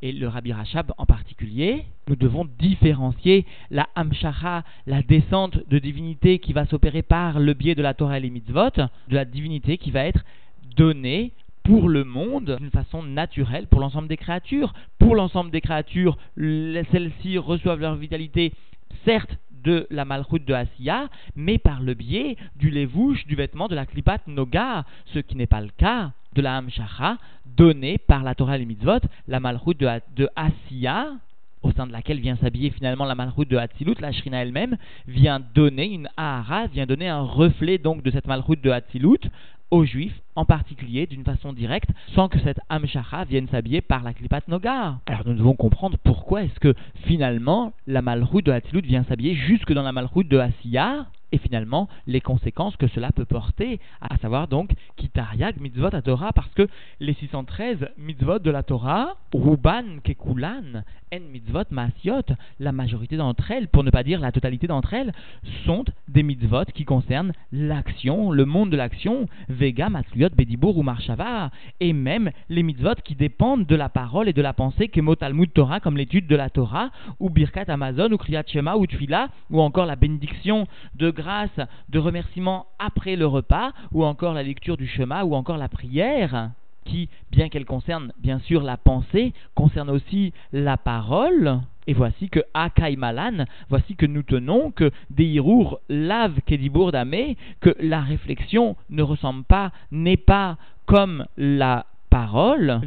et 0.00 0.12
le 0.12 0.28
Rabbi 0.28 0.52
Rachab 0.52 0.92
en 0.96 1.06
particulier, 1.06 1.86
nous 2.08 2.14
devons 2.14 2.46
différencier 2.58 3.44
la 3.70 3.88
Hamshacha, 3.96 4.62
la 4.86 5.02
descente 5.02 5.58
de 5.68 5.78
divinité 5.80 6.38
qui 6.38 6.52
va 6.52 6.66
s'opérer 6.66 7.02
par 7.02 7.40
le 7.40 7.52
biais 7.52 7.74
de 7.74 7.82
la 7.82 7.94
Torah 7.94 8.18
et 8.18 8.20
les 8.20 8.30
mitzvot, 8.30 8.70
de 8.76 9.14
la 9.14 9.24
divinité 9.24 9.76
qui 9.76 9.90
va 9.90 10.04
être 10.04 10.24
donnée 10.76 11.32
pour 11.64 11.88
le 11.88 12.04
monde 12.04 12.56
d'une 12.60 12.70
façon 12.70 13.02
naturelle 13.02 13.66
pour 13.66 13.80
l'ensemble 13.80 14.06
des 14.06 14.16
créatures. 14.16 14.72
Pour 14.98 15.16
l'ensemble 15.16 15.50
des 15.50 15.60
créatures, 15.60 16.16
celles-ci 16.36 17.38
reçoivent 17.38 17.80
leur 17.80 17.96
vitalité 17.96 18.52
certes 19.04 19.36
de 19.64 19.86
la 19.90 20.04
malroute 20.04 20.44
de 20.44 20.54
Asiya, 20.54 21.08
mais 21.34 21.58
par 21.58 21.80
le 21.80 21.94
biais 21.94 22.36
du 22.56 22.70
levouche, 22.70 23.26
du 23.26 23.34
vêtement 23.34 23.66
de 23.66 23.74
la 23.74 23.86
klipat 23.86 24.20
noga, 24.26 24.84
ce 25.06 25.18
qui 25.18 25.36
n'est 25.36 25.46
pas 25.46 25.60
le 25.60 25.70
cas 25.76 26.12
de 26.34 26.42
la 26.42 26.56
hamshacha 26.56 27.16
donnée 27.56 27.98
par 27.98 28.22
la 28.22 28.34
Torah 28.34 28.56
et 28.56 28.58
les 28.58 28.66
mitzvot, 28.66 29.00
la 29.28 29.40
malroute 29.40 29.78
de, 29.78 29.88
de 30.16 30.28
Asiya, 30.36 31.12
au 31.64 31.72
sein 31.72 31.86
de 31.86 31.92
laquelle 31.92 32.20
vient 32.20 32.36
s'habiller 32.36 32.70
finalement 32.70 33.04
la 33.04 33.14
malroute 33.14 33.48
de 33.48 33.56
Hatzilut, 33.56 33.96
la 34.00 34.12
Shrina 34.12 34.42
elle-même, 34.42 34.76
vient 35.08 35.40
donner 35.54 35.86
une 35.86 36.08
Ahara, 36.16 36.66
vient 36.66 36.86
donner 36.86 37.08
un 37.08 37.22
reflet 37.22 37.78
donc 37.78 38.02
de 38.02 38.10
cette 38.10 38.26
malroute 38.26 38.62
de 38.62 38.70
Hatzilut 38.70 39.30
aux 39.70 39.84
Juifs 39.84 40.20
en 40.36 40.44
particulier 40.44 41.06
d'une 41.06 41.24
façon 41.24 41.52
directe 41.52 41.88
sans 42.14 42.28
que 42.28 42.38
cette 42.40 42.60
Amshacha 42.68 43.24
vienne 43.24 43.48
s'habiller 43.48 43.80
par 43.80 44.02
la 44.02 44.12
Klipat 44.12 44.46
Nogar. 44.46 45.00
Alors 45.06 45.22
nous 45.26 45.34
devons 45.34 45.56
comprendre 45.56 45.96
pourquoi 46.04 46.44
est-ce 46.44 46.60
que 46.60 46.74
finalement 47.06 47.72
la 47.86 48.02
malroute 48.02 48.46
de 48.46 48.52
Hatzilut 48.52 48.82
vient 48.82 49.04
s'habiller 49.04 49.34
jusque 49.34 49.72
dans 49.72 49.82
la 49.82 49.92
malroute 49.92 50.28
de 50.28 50.38
Asiya 50.38 51.06
et 51.34 51.38
finalement 51.38 51.88
les 52.06 52.20
conséquences 52.20 52.76
que 52.76 52.86
cela 52.86 53.10
peut 53.10 53.24
porter, 53.24 53.80
à 54.00 54.16
savoir 54.18 54.46
donc 54.46 54.70
Kitariag 54.96 55.60
mitzvot 55.60 55.92
à 55.92 56.00
Torah, 56.00 56.32
parce 56.32 56.54
que 56.54 56.68
les 57.00 57.14
613 57.14 57.88
mitzvot 57.98 58.38
de 58.38 58.52
la 58.52 58.62
Torah, 58.62 59.16
Ruban 59.32 59.98
Kekulan, 60.04 60.84
En 61.12 61.20
mitzvot 61.32 61.64
Masiot, 61.70 62.22
la 62.60 62.70
majorité 62.70 63.16
d'entre 63.16 63.50
elles, 63.50 63.66
pour 63.66 63.82
ne 63.82 63.90
pas 63.90 64.04
dire 64.04 64.20
la 64.20 64.30
totalité 64.30 64.68
d'entre 64.68 64.94
elles, 64.94 65.12
sont 65.64 65.84
des 66.06 66.22
mitzvot 66.22 66.66
qui 66.72 66.84
concernent 66.84 67.32
l'action, 67.50 68.30
le 68.30 68.44
monde 68.44 68.70
de 68.70 68.76
l'action, 68.76 69.28
Vega, 69.48 69.88
Matsuyot, 69.88 70.30
Bedibur 70.36 70.76
ou 70.76 70.82
Marshava, 70.82 71.50
et 71.80 71.92
même 71.92 72.30
les 72.48 72.62
mitzvot 72.62 72.94
qui 73.04 73.16
dépendent 73.16 73.66
de 73.66 73.76
la 73.76 73.88
parole 73.88 74.28
et 74.28 74.32
de 74.32 74.42
la 74.42 74.52
pensée, 74.52 74.86
Kemo 74.86 75.16
Talmud 75.16 75.52
Torah, 75.52 75.80
comme 75.80 75.96
l'étude 75.96 76.28
de 76.28 76.36
la 76.36 76.48
Torah, 76.48 76.90
ou 77.18 77.28
Birkat 77.28 77.64
Amazon, 77.68 78.12
ou 78.12 78.18
Kriyat 78.18 78.44
Shema, 78.46 78.76
ou 78.76 78.86
Tfila, 78.86 79.30
ou 79.50 79.60
encore 79.60 79.86
la 79.86 79.96
bénédiction 79.96 80.68
de 80.94 81.10
grâce, 81.24 81.58
de 81.88 81.98
remerciement 81.98 82.66
après 82.78 83.16
le 83.16 83.26
repas, 83.26 83.72
ou 83.92 84.04
encore 84.04 84.34
la 84.34 84.42
lecture 84.42 84.76
du 84.76 84.86
chemin, 84.86 85.24
ou 85.24 85.34
encore 85.34 85.56
la 85.56 85.70
prière, 85.70 86.50
qui, 86.84 87.08
bien 87.32 87.48
qu'elle 87.48 87.64
concerne 87.64 88.12
bien 88.20 88.40
sûr 88.40 88.62
la 88.62 88.76
pensée, 88.76 89.32
concerne 89.54 89.88
aussi 89.88 90.34
la 90.52 90.76
parole. 90.76 91.60
Et 91.86 91.94
voici 91.94 92.28
que 92.28 92.40
Malan, 92.98 93.46
voici 93.70 93.96
que 93.96 94.04
nous 94.06 94.22
tenons 94.22 94.70
que 94.70 94.90
Deirour 95.10 95.80
lave 95.88 96.40
Kedibur 96.46 96.92
Damé, 96.92 97.38
que 97.60 97.74
la 97.80 98.02
réflexion 98.02 98.76
ne 98.90 99.02
ressemble 99.02 99.44
pas, 99.44 99.72
n'est 99.90 100.18
pas 100.18 100.58
comme 100.84 101.24
la 101.38 101.86
parole, 102.10 102.80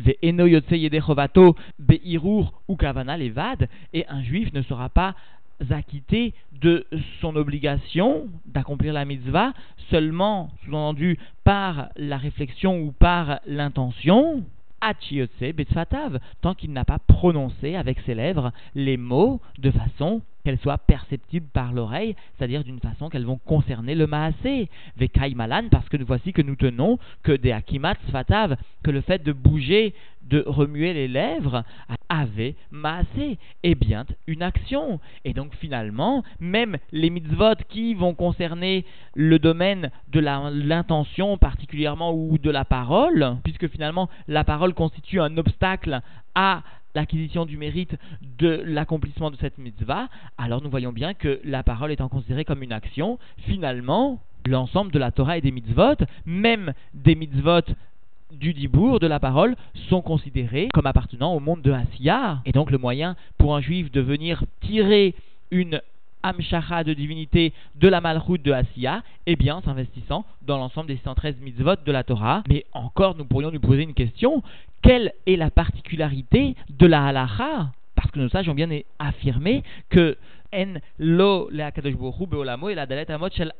ou 2.67 2.75
Kavana 2.75 3.17
Levad, 3.17 3.67
et 3.93 4.05
un 4.07 4.21
juif 4.21 4.53
ne 4.53 4.61
sera 4.61 4.89
pas 4.89 5.15
acquitté 5.69 6.33
de 6.61 6.85
son 7.21 7.35
obligation 7.35 8.27
d'accomplir 8.45 8.93
la 8.93 9.05
mitzvah 9.05 9.53
seulement, 9.89 10.49
sous-entendu, 10.63 11.17
par 11.43 11.89
la 11.95 12.17
réflexion 12.17 12.79
ou 12.79 12.91
par 12.91 13.39
l'intention, 13.45 14.43
tant 16.41 16.53
qu'il 16.53 16.71
n'a 16.71 16.85
pas 16.85 16.99
prononcé 16.99 17.75
avec 17.75 17.99
ses 18.01 18.15
lèvres 18.15 18.51
les 18.75 18.97
mots 18.97 19.41
de 19.57 19.71
façon 19.71 20.21
qu'elles 20.43 20.59
soient 20.59 20.77
perceptibles 20.77 21.47
par 21.51 21.73
l'oreille, 21.73 22.15
c'est-à-dire 22.37 22.63
d'une 22.63 22.79
façon 22.79 23.09
qu'elles 23.09 23.25
vont 23.25 23.39
concerner 23.45 23.95
le 23.95 24.07
maasé. 24.07 24.69
Vekai 24.95 25.35
malan, 25.35 25.63
parce 25.69 25.89
que 25.89 25.97
voici 26.03 26.31
que 26.31 26.41
nous 26.41 26.55
tenons 26.55 26.99
que 27.23 27.33
des 27.33 27.51
akimat 27.51 27.95
sfatav, 28.07 28.55
que 28.83 28.91
le 28.91 29.01
fait 29.01 29.21
de 29.23 29.33
bouger, 29.33 29.93
de 30.29 30.43
remuer 30.45 30.93
les 30.93 31.07
lèvres, 31.07 31.63
avait 32.09 32.55
maasé, 32.71 33.37
est 33.63 33.75
bien 33.75 34.05
une 34.27 34.43
action. 34.43 34.99
Et 35.25 35.33
donc 35.33 35.53
finalement, 35.55 36.23
même 36.39 36.77
les 36.91 37.09
mitzvot 37.09 37.55
qui 37.69 37.93
vont 37.93 38.13
concerner 38.13 38.85
le 39.15 39.39
domaine 39.39 39.91
de 40.11 40.19
l'intention 40.19 41.37
particulièrement 41.37 42.13
ou 42.13 42.37
de 42.37 42.49
la 42.49 42.65
parole, 42.65 43.37
puisque 43.43 43.67
finalement 43.67 44.09
la 44.27 44.43
parole 44.43 44.73
constitue 44.73 45.19
un 45.19 45.37
obstacle 45.37 46.01
à 46.35 46.63
l'acquisition 46.95 47.45
du 47.45 47.57
mérite 47.57 47.95
de 48.39 48.61
l'accomplissement 48.65 49.29
de 49.29 49.37
cette 49.37 49.57
mitzvah, 49.57 50.07
alors 50.37 50.63
nous 50.63 50.69
voyons 50.69 50.91
bien 50.91 51.13
que 51.13 51.39
la 51.43 51.61
parole 51.61 51.91
étant 51.91 52.09
considérée 52.09 52.45
comme 52.45 52.63
une 52.63 52.73
action, 52.73 53.19
finalement, 53.45 54.19
l'ensemble 54.47 54.91
de 54.91 54.99
la 54.99 55.11
Torah 55.11 55.37
et 55.37 55.41
des 55.41 55.51
mitzvot, 55.51 55.97
même 56.25 56.73
des 56.93 57.15
mitzvot 57.15 57.61
du 58.31 58.53
dibour, 58.53 58.99
de 58.99 59.07
la 59.07 59.19
parole, 59.19 59.55
sont 59.89 60.01
considérés 60.01 60.69
comme 60.73 60.85
appartenant 60.85 61.33
au 61.33 61.39
monde 61.39 61.61
de 61.61 61.71
Asiya. 61.71 62.41
Et 62.45 62.51
donc 62.51 62.71
le 62.71 62.77
moyen 62.77 63.15
pour 63.37 63.55
un 63.55 63.61
juif 63.61 63.91
de 63.91 64.01
venir 64.01 64.43
tirer 64.61 65.15
une 65.51 65.81
Amshacha 66.23 66.83
de 66.83 66.93
divinité 66.93 67.53
de 67.75 67.87
la 67.87 68.01
malroute 68.01 68.41
de 68.41 68.51
Asiya, 68.51 69.03
eh 69.27 69.35
bien, 69.35 69.61
s'investissant 69.61 70.25
dans 70.45 70.57
l'ensemble 70.57 70.87
des 70.87 70.99
113 71.03 71.35
mitzvot 71.41 71.75
de 71.85 71.91
la 71.91 72.03
Torah. 72.03 72.43
Mais 72.49 72.65
encore, 72.73 73.15
nous 73.15 73.25
pourrions 73.25 73.51
nous 73.51 73.59
poser 73.59 73.83
une 73.83 73.93
question 73.93 74.43
quelle 74.81 75.13
est 75.25 75.35
la 75.35 75.49
particularité 75.49 76.55
de 76.69 76.85
la 76.85 77.05
halacha? 77.05 77.71
Parce 77.95 78.11
que 78.11 78.19
nos 78.19 78.29
sages 78.29 78.47
ont 78.47 78.53
bien 78.53 78.69
affirmé 78.99 79.63
que 79.89 80.17
en 80.57 80.79
lo 80.97 81.49
et 81.51 82.75
la 82.75 82.85
dalet 82.85 83.11
amot 83.11 83.29
shel. 83.29 83.53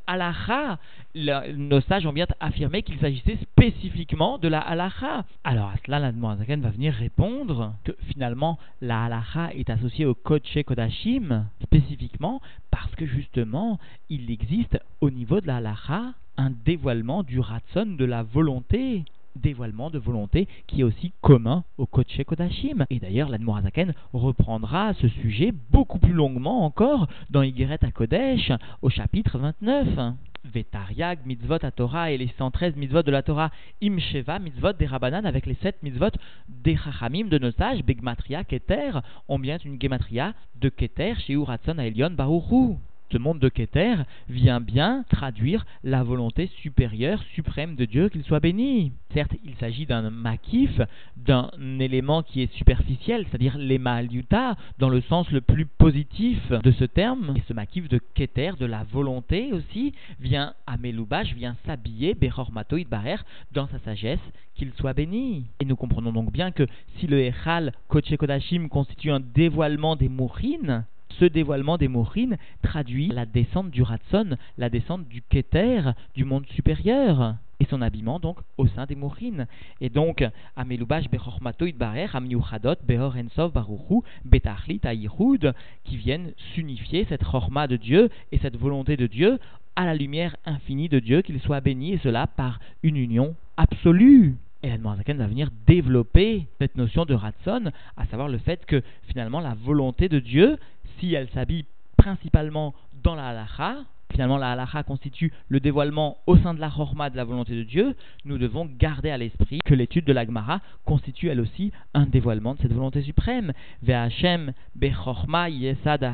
Nos 1.56 1.82
sages 1.82 2.06
ont 2.06 2.14
bien 2.14 2.28
affirmé 2.40 2.84
qu'il 2.84 3.00
s'agissait 3.00 3.38
spécifiquement 3.38 4.38
de 4.38 4.48
la 4.48 4.60
halacha. 4.60 5.26
Alors 5.44 5.68
à 5.68 5.76
cela, 5.86 6.00
la 6.00 6.12
va 6.12 6.70
venir 6.70 6.94
répondre 6.94 7.74
que 7.84 7.92
finalement 8.12 8.58
la 8.82 9.06
halacha 9.06 9.52
est 9.54 9.70
associée 9.70 10.06
au 10.06 10.16
Kodesh 10.16 10.64
Kodashim 10.66 11.46
spécifiquement 11.64 12.42
parce 12.72 12.94
que 12.96 13.06
justement 13.06 13.80
il 14.10 14.30
existe 14.32 14.80
au 15.02 15.10
niveau 15.10 15.42
de 15.42 15.48
la 15.48 15.58
halacha 15.58 16.14
un 16.38 16.52
dévoilement 16.52 17.24
du 17.24 17.40
ratson 17.40 17.86
de 17.86 18.06
la 18.06 18.24
volonté 18.24 19.04
dévoilement 19.38 19.90
de 19.90 20.00
volonté 20.00 20.48
qui 20.68 20.82
est 20.82 20.84
aussi 20.84 21.14
commun 21.22 21.64
au 21.78 21.86
Kodesh 21.86 22.24
Kodashim. 22.26 22.86
Et 22.90 23.00
d'ailleurs, 23.00 23.30
l'Admorazaken 23.30 23.94
reprendra 24.14 24.94
ce 24.96 25.08
sujet 25.08 25.54
beaucoup 25.72 26.00
plus 26.00 26.14
longuement 26.14 26.66
encore 26.66 27.08
dans 27.30 27.44
Yigeret 27.44 27.80
à 27.84 27.92
Kodesh 27.92 28.52
au 28.82 28.90
chapitre 28.90 29.38
29. 29.38 30.16
Vetariag, 30.54 31.20
mitzvot 31.26 31.64
à 31.64 31.72
Torah 31.72 32.12
et 32.12 32.18
les 32.18 32.30
113 32.38 32.76
mitzvot 32.76 33.04
de 33.04 33.12
la 33.12 33.22
Torah, 33.22 33.52
Imsheva, 33.82 34.40
mitzvot 34.40 34.74
des 34.74 34.86
Rabbanan 34.86 35.26
avec 35.26 35.46
les 35.46 35.56
7 35.56 35.84
mitzvot 35.84 36.12
des 36.48 36.78
Chachamim 36.78 37.28
de 37.28 37.38
nos 37.38 37.52
sages, 37.52 37.84
Begmatria, 37.84 38.44
Keter, 38.44 39.02
ont 39.28 39.40
bien 39.40 39.58
une 39.64 39.82
Gematria 39.82 40.34
de 40.56 40.70
Keter 40.70 41.16
chez 41.20 41.34
Uratson 41.34 41.78
à 41.78 41.86
Elion 41.86 42.12
Baruchu 42.12 42.78
ce 43.12 43.18
monde 43.18 43.40
de 43.40 43.50
Keter 43.50 43.96
vient 44.30 44.60
bien 44.60 45.04
traduire 45.10 45.66
la 45.84 46.04
volonté 46.04 46.48
supérieure, 46.62 47.24
suprême 47.34 47.76
de 47.76 47.86
Dieu, 47.86 48.10
qu'il 48.10 48.24
soit 48.24 48.40
béni. 48.40 48.92
Certes, 49.14 49.36
il 49.46 49.56
s'agit 49.56 49.86
d'un 49.86 50.10
makif, 50.10 50.82
d'un 51.16 51.50
élément 51.80 52.24
qui 52.24 52.42
est 52.42 52.54
superficiel, 52.54 53.26
c'est-à-dire 53.26 53.58
l'emaliuta, 53.58 54.56
dans 54.80 54.90
le 54.90 55.02
sens 55.02 55.32
le 55.32 55.42
plus 55.42 55.66
positif 55.66 56.52
de 56.52 56.72
ce 56.72 56.84
terme. 56.84 57.34
Et 57.36 57.44
ce 57.48 57.54
makif 57.54 57.88
de 57.88 58.00
Keter, 58.14 58.52
de 58.60 58.66
la 58.66 58.84
volonté 58.84 59.54
aussi, 59.54 59.94
vient 60.20 60.54
à 60.66 60.78
Meloubash, 60.78 61.34
vient 61.34 61.56
s'habiller, 61.66 62.14
Behor 62.14 62.52
Matoïd 62.52 62.90
Barer, 62.90 63.18
dans 63.54 63.68
sa 63.68 63.80
sagesse, 63.80 64.20
qu'il 64.56 64.74
soit 64.74 64.94
béni. 64.94 65.46
Et 65.60 65.66
nous 65.66 65.76
comprenons 65.76 66.12
donc 66.12 66.32
bien 66.32 66.52
que 66.52 66.68
si 66.98 67.08
le 67.08 67.20
Echal 67.20 67.74
Koche 67.88 68.16
Kodashim 68.18 68.68
constitue 68.68 69.12
un 69.12 69.20
dévoilement 69.20 69.96
des 69.96 70.10
mourines, 70.10 70.86
ce 71.20 71.26
dévoilement 71.26 71.78
des 71.78 71.88
Mourines 71.88 72.38
traduit 72.62 73.08
la 73.08 73.26
descente 73.26 73.72
du 73.72 73.82
Ratson, 73.82 74.38
la 74.58 74.70
descente 74.70 75.08
du 75.08 75.22
Keter, 75.22 75.82
du 76.16 76.26
monde 76.26 76.46
supérieur, 76.48 77.36
et 77.60 77.66
son 77.66 77.82
habillement 77.82 78.20
donc 78.20 78.38
au 78.58 78.68
sein 78.68 78.86
des 78.86 78.96
Mourines. 78.96 79.48
Et 79.82 79.90
donc, 79.90 80.24
Amelubash 80.56 81.10
Bechormato 81.10 81.66
Idbarer, 81.66 82.08
Amiuchadot, 82.14 82.76
Behor 82.88 83.16
Ensov 83.18 83.52
Baruchu, 83.52 84.02
Betachlit 84.26 84.82
Aïhoud, 84.84 85.54
qui 85.84 85.98
viennent 85.98 86.34
s'unifier 86.54 87.06
cette 87.10 87.24
Chorma 87.24 87.68
de 87.68 87.78
Dieu 87.78 88.10
et 88.32 88.38
cette 88.40 88.58
volonté 88.58 88.98
de 88.98 89.08
Dieu 89.08 89.40
à 89.76 89.86
la 89.86 89.96
lumière 89.96 90.36
infinie 90.46 90.90
de 90.90 91.00
Dieu, 91.00 91.22
qu'il 91.22 91.40
soit 91.40 91.62
béni, 91.62 91.94
et 91.94 92.00
cela 92.00 92.26
par 92.28 92.60
une 92.84 92.98
union 92.98 93.36
absolue. 93.58 94.36
Et 94.64 94.70
la 94.70 94.78
va 94.78 95.28
venir 95.28 95.50
développer 95.68 96.48
cette 96.60 96.78
notion 96.78 97.06
de 97.06 97.14
Ratson, 97.14 97.72
à 97.96 98.06
savoir 98.08 98.28
le 98.28 98.40
fait 98.40 98.66
que 98.66 98.82
finalement 99.08 99.40
la 99.40 99.54
volonté 99.54 100.10
de 100.10 100.20
Dieu, 100.20 100.58
si 101.00 101.14
elle 101.14 101.30
s'habille 101.30 101.66
principalement 101.98 102.74
dans 103.04 103.16
la 103.16 103.28
halacha, 103.28 103.78
finalement 104.12 104.38
la 104.38 104.52
halacha 104.52 104.84
constitue 104.84 105.34
le 105.50 105.60
dévoilement 105.60 106.18
au 106.28 106.38
sein 106.38 106.54
de 106.54 106.60
la 106.60 106.70
chorma 106.70 107.10
de 107.10 107.18
la 107.18 107.24
volonté 107.24 107.56
de 107.56 107.64
Dieu, 107.64 107.96
nous 108.26 108.38
devons 108.38 108.66
garder 108.66 109.10
à 109.10 109.18
l'esprit 109.18 109.60
que 109.66 109.74
l'étude 109.74 110.06
de 110.06 110.14
l'agmara 110.14 110.62
constitue 110.86 111.30
elle 111.30 111.42
aussi 111.42 111.72
un 111.94 112.06
dévoilement 112.06 112.56
de 112.56 112.62
cette 112.62 112.74
volonté 112.74 113.02
suprême. 113.02 113.54
Ve'Hashem 113.84 114.54
bechorma 114.76 115.50
yesad 115.50 116.06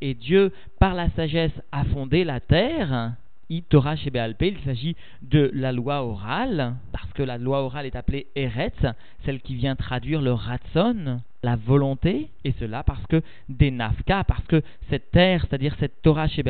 et 0.00 0.14
Dieu 0.14 0.52
par 0.78 0.94
la 0.94 1.08
sagesse 1.10 1.52
a 1.72 1.84
fondé 1.84 2.24
la 2.24 2.40
terre. 2.40 3.14
Torah 3.68 3.96
chez 3.96 4.12
il 4.40 4.58
s'agit 4.64 4.94
de 5.22 5.50
la 5.52 5.72
loi 5.72 6.04
orale, 6.04 6.76
parce 6.92 7.12
que 7.14 7.22
la 7.24 7.36
loi 7.36 7.62
orale 7.62 7.86
est 7.86 7.96
appelée 7.96 8.28
Eretz, 8.36 8.86
celle 9.24 9.40
qui 9.40 9.56
vient 9.56 9.74
traduire 9.74 10.22
le 10.22 10.32
Ratson, 10.32 11.20
la 11.42 11.56
volonté, 11.56 12.28
et 12.44 12.52
cela 12.58 12.82
parce 12.82 13.06
que 13.06 13.22
des 13.48 13.70
Nafka, 13.70 14.24
parce 14.24 14.46
que 14.46 14.62
cette 14.88 15.10
terre, 15.10 15.44
c'est-à-dire 15.48 15.74
cette 15.78 16.02
Torah 16.02 16.28
chez 16.28 16.42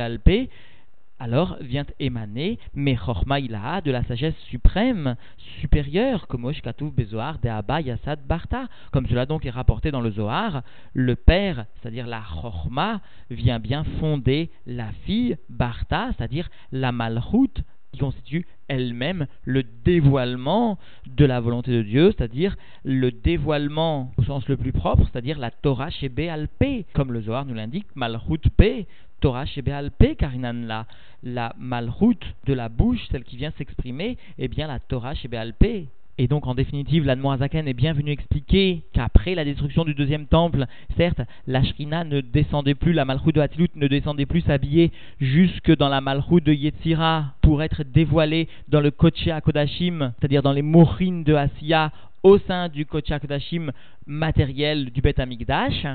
alors 1.20 1.58
vient 1.60 1.84
émaner 2.00 2.58
Mechorma 2.74 3.40
Ilaha 3.40 3.82
de 3.82 3.90
la 3.90 4.02
sagesse 4.04 4.34
suprême, 4.48 5.16
supérieure, 5.60 6.26
comme 6.26 6.46
Oshkatouf 6.46 6.94
Bezoar 6.94 7.38
de 7.40 7.48
Abba 7.48 7.82
Yassad 7.82 8.20
Barta. 8.26 8.68
Comme 8.90 9.06
cela 9.06 9.26
donc 9.26 9.44
est 9.44 9.50
rapporté 9.50 9.90
dans 9.90 10.00
le 10.00 10.10
Zohar, 10.10 10.62
le 10.94 11.16
père, 11.16 11.66
c'est-à-dire 11.76 12.06
la 12.06 12.22
Chorma, 12.22 13.02
vient 13.28 13.58
bien 13.58 13.84
fonder 14.00 14.50
la 14.66 14.92
fille 15.04 15.36
Barta, 15.50 16.08
c'est-à-dire 16.16 16.48
la 16.72 16.90
Malchut, 16.90 17.62
qui 17.92 17.98
constitue 17.98 18.46
elle-même 18.68 19.26
le 19.44 19.62
dévoilement 19.84 20.78
de 21.06 21.24
la 21.24 21.40
volonté 21.40 21.72
de 21.72 21.82
Dieu, 21.82 22.12
c'est-à-dire 22.16 22.56
le 22.84 23.10
dévoilement 23.10 24.12
au 24.16 24.22
sens 24.22 24.48
le 24.48 24.56
plus 24.56 24.72
propre, 24.72 25.08
c'est-à-dire 25.10 25.38
la 25.38 25.50
Torah 25.50 25.90
chez 25.90 26.10
Alpé, 26.28 26.86
comme 26.94 27.12
le 27.12 27.22
Zohar 27.22 27.44
nous 27.44 27.54
l'indique, 27.54 27.86
Malchut 27.94 28.48
P, 28.56 28.86
Torah 29.20 29.46
chez 29.46 29.62
Alpé, 29.70 30.16
Karinan 30.16 30.66
la, 30.66 30.86
la 31.22 31.54
Malchut 31.58 32.18
de 32.46 32.54
la 32.54 32.68
bouche, 32.68 33.00
celle 33.10 33.24
qui 33.24 33.36
vient 33.36 33.52
s'exprimer, 33.58 34.16
eh 34.38 34.48
bien 34.48 34.66
la 34.66 34.78
Torah 34.78 35.14
chez 35.14 35.28
Alpé. 35.36 35.88
Et 36.22 36.28
donc, 36.28 36.46
en 36.46 36.54
définitive, 36.54 37.06
l'Admoazaken 37.06 37.66
est 37.66 37.72
bien 37.72 37.94
venu 37.94 38.10
expliquer 38.10 38.82
qu'après 38.92 39.34
la 39.34 39.42
destruction 39.42 39.86
du 39.86 39.94
deuxième 39.94 40.26
temple, 40.26 40.66
certes, 40.98 41.22
la 41.46 41.62
Shrina 41.64 42.04
ne 42.04 42.20
descendait 42.20 42.74
plus, 42.74 42.92
la 42.92 43.06
Malchut 43.06 43.32
de 43.32 43.40
Hatilut 43.40 43.70
ne 43.74 43.88
descendait 43.88 44.26
plus 44.26 44.42
s'habiller 44.42 44.92
jusque 45.18 45.74
dans 45.74 45.88
la 45.88 46.02
Malchut 46.02 46.42
de 46.42 46.52
Yetzira 46.52 47.32
pour 47.40 47.62
être 47.62 47.84
dévoilée 47.84 48.48
dans 48.68 48.82
le 48.82 48.90
Koché 48.90 49.34
Kodashim, 49.42 50.12
c'est-à-dire 50.18 50.42
dans 50.42 50.52
les 50.52 50.60
Mourines 50.60 51.24
de 51.24 51.32
Asiya 51.32 51.90
au 52.22 52.36
sein 52.36 52.68
du 52.68 52.84
Koché 52.84 53.18
Kodashim 53.18 53.72
matériel 54.06 54.90
du 54.90 55.00
Bet 55.00 55.18
Amigdash. 55.18 55.86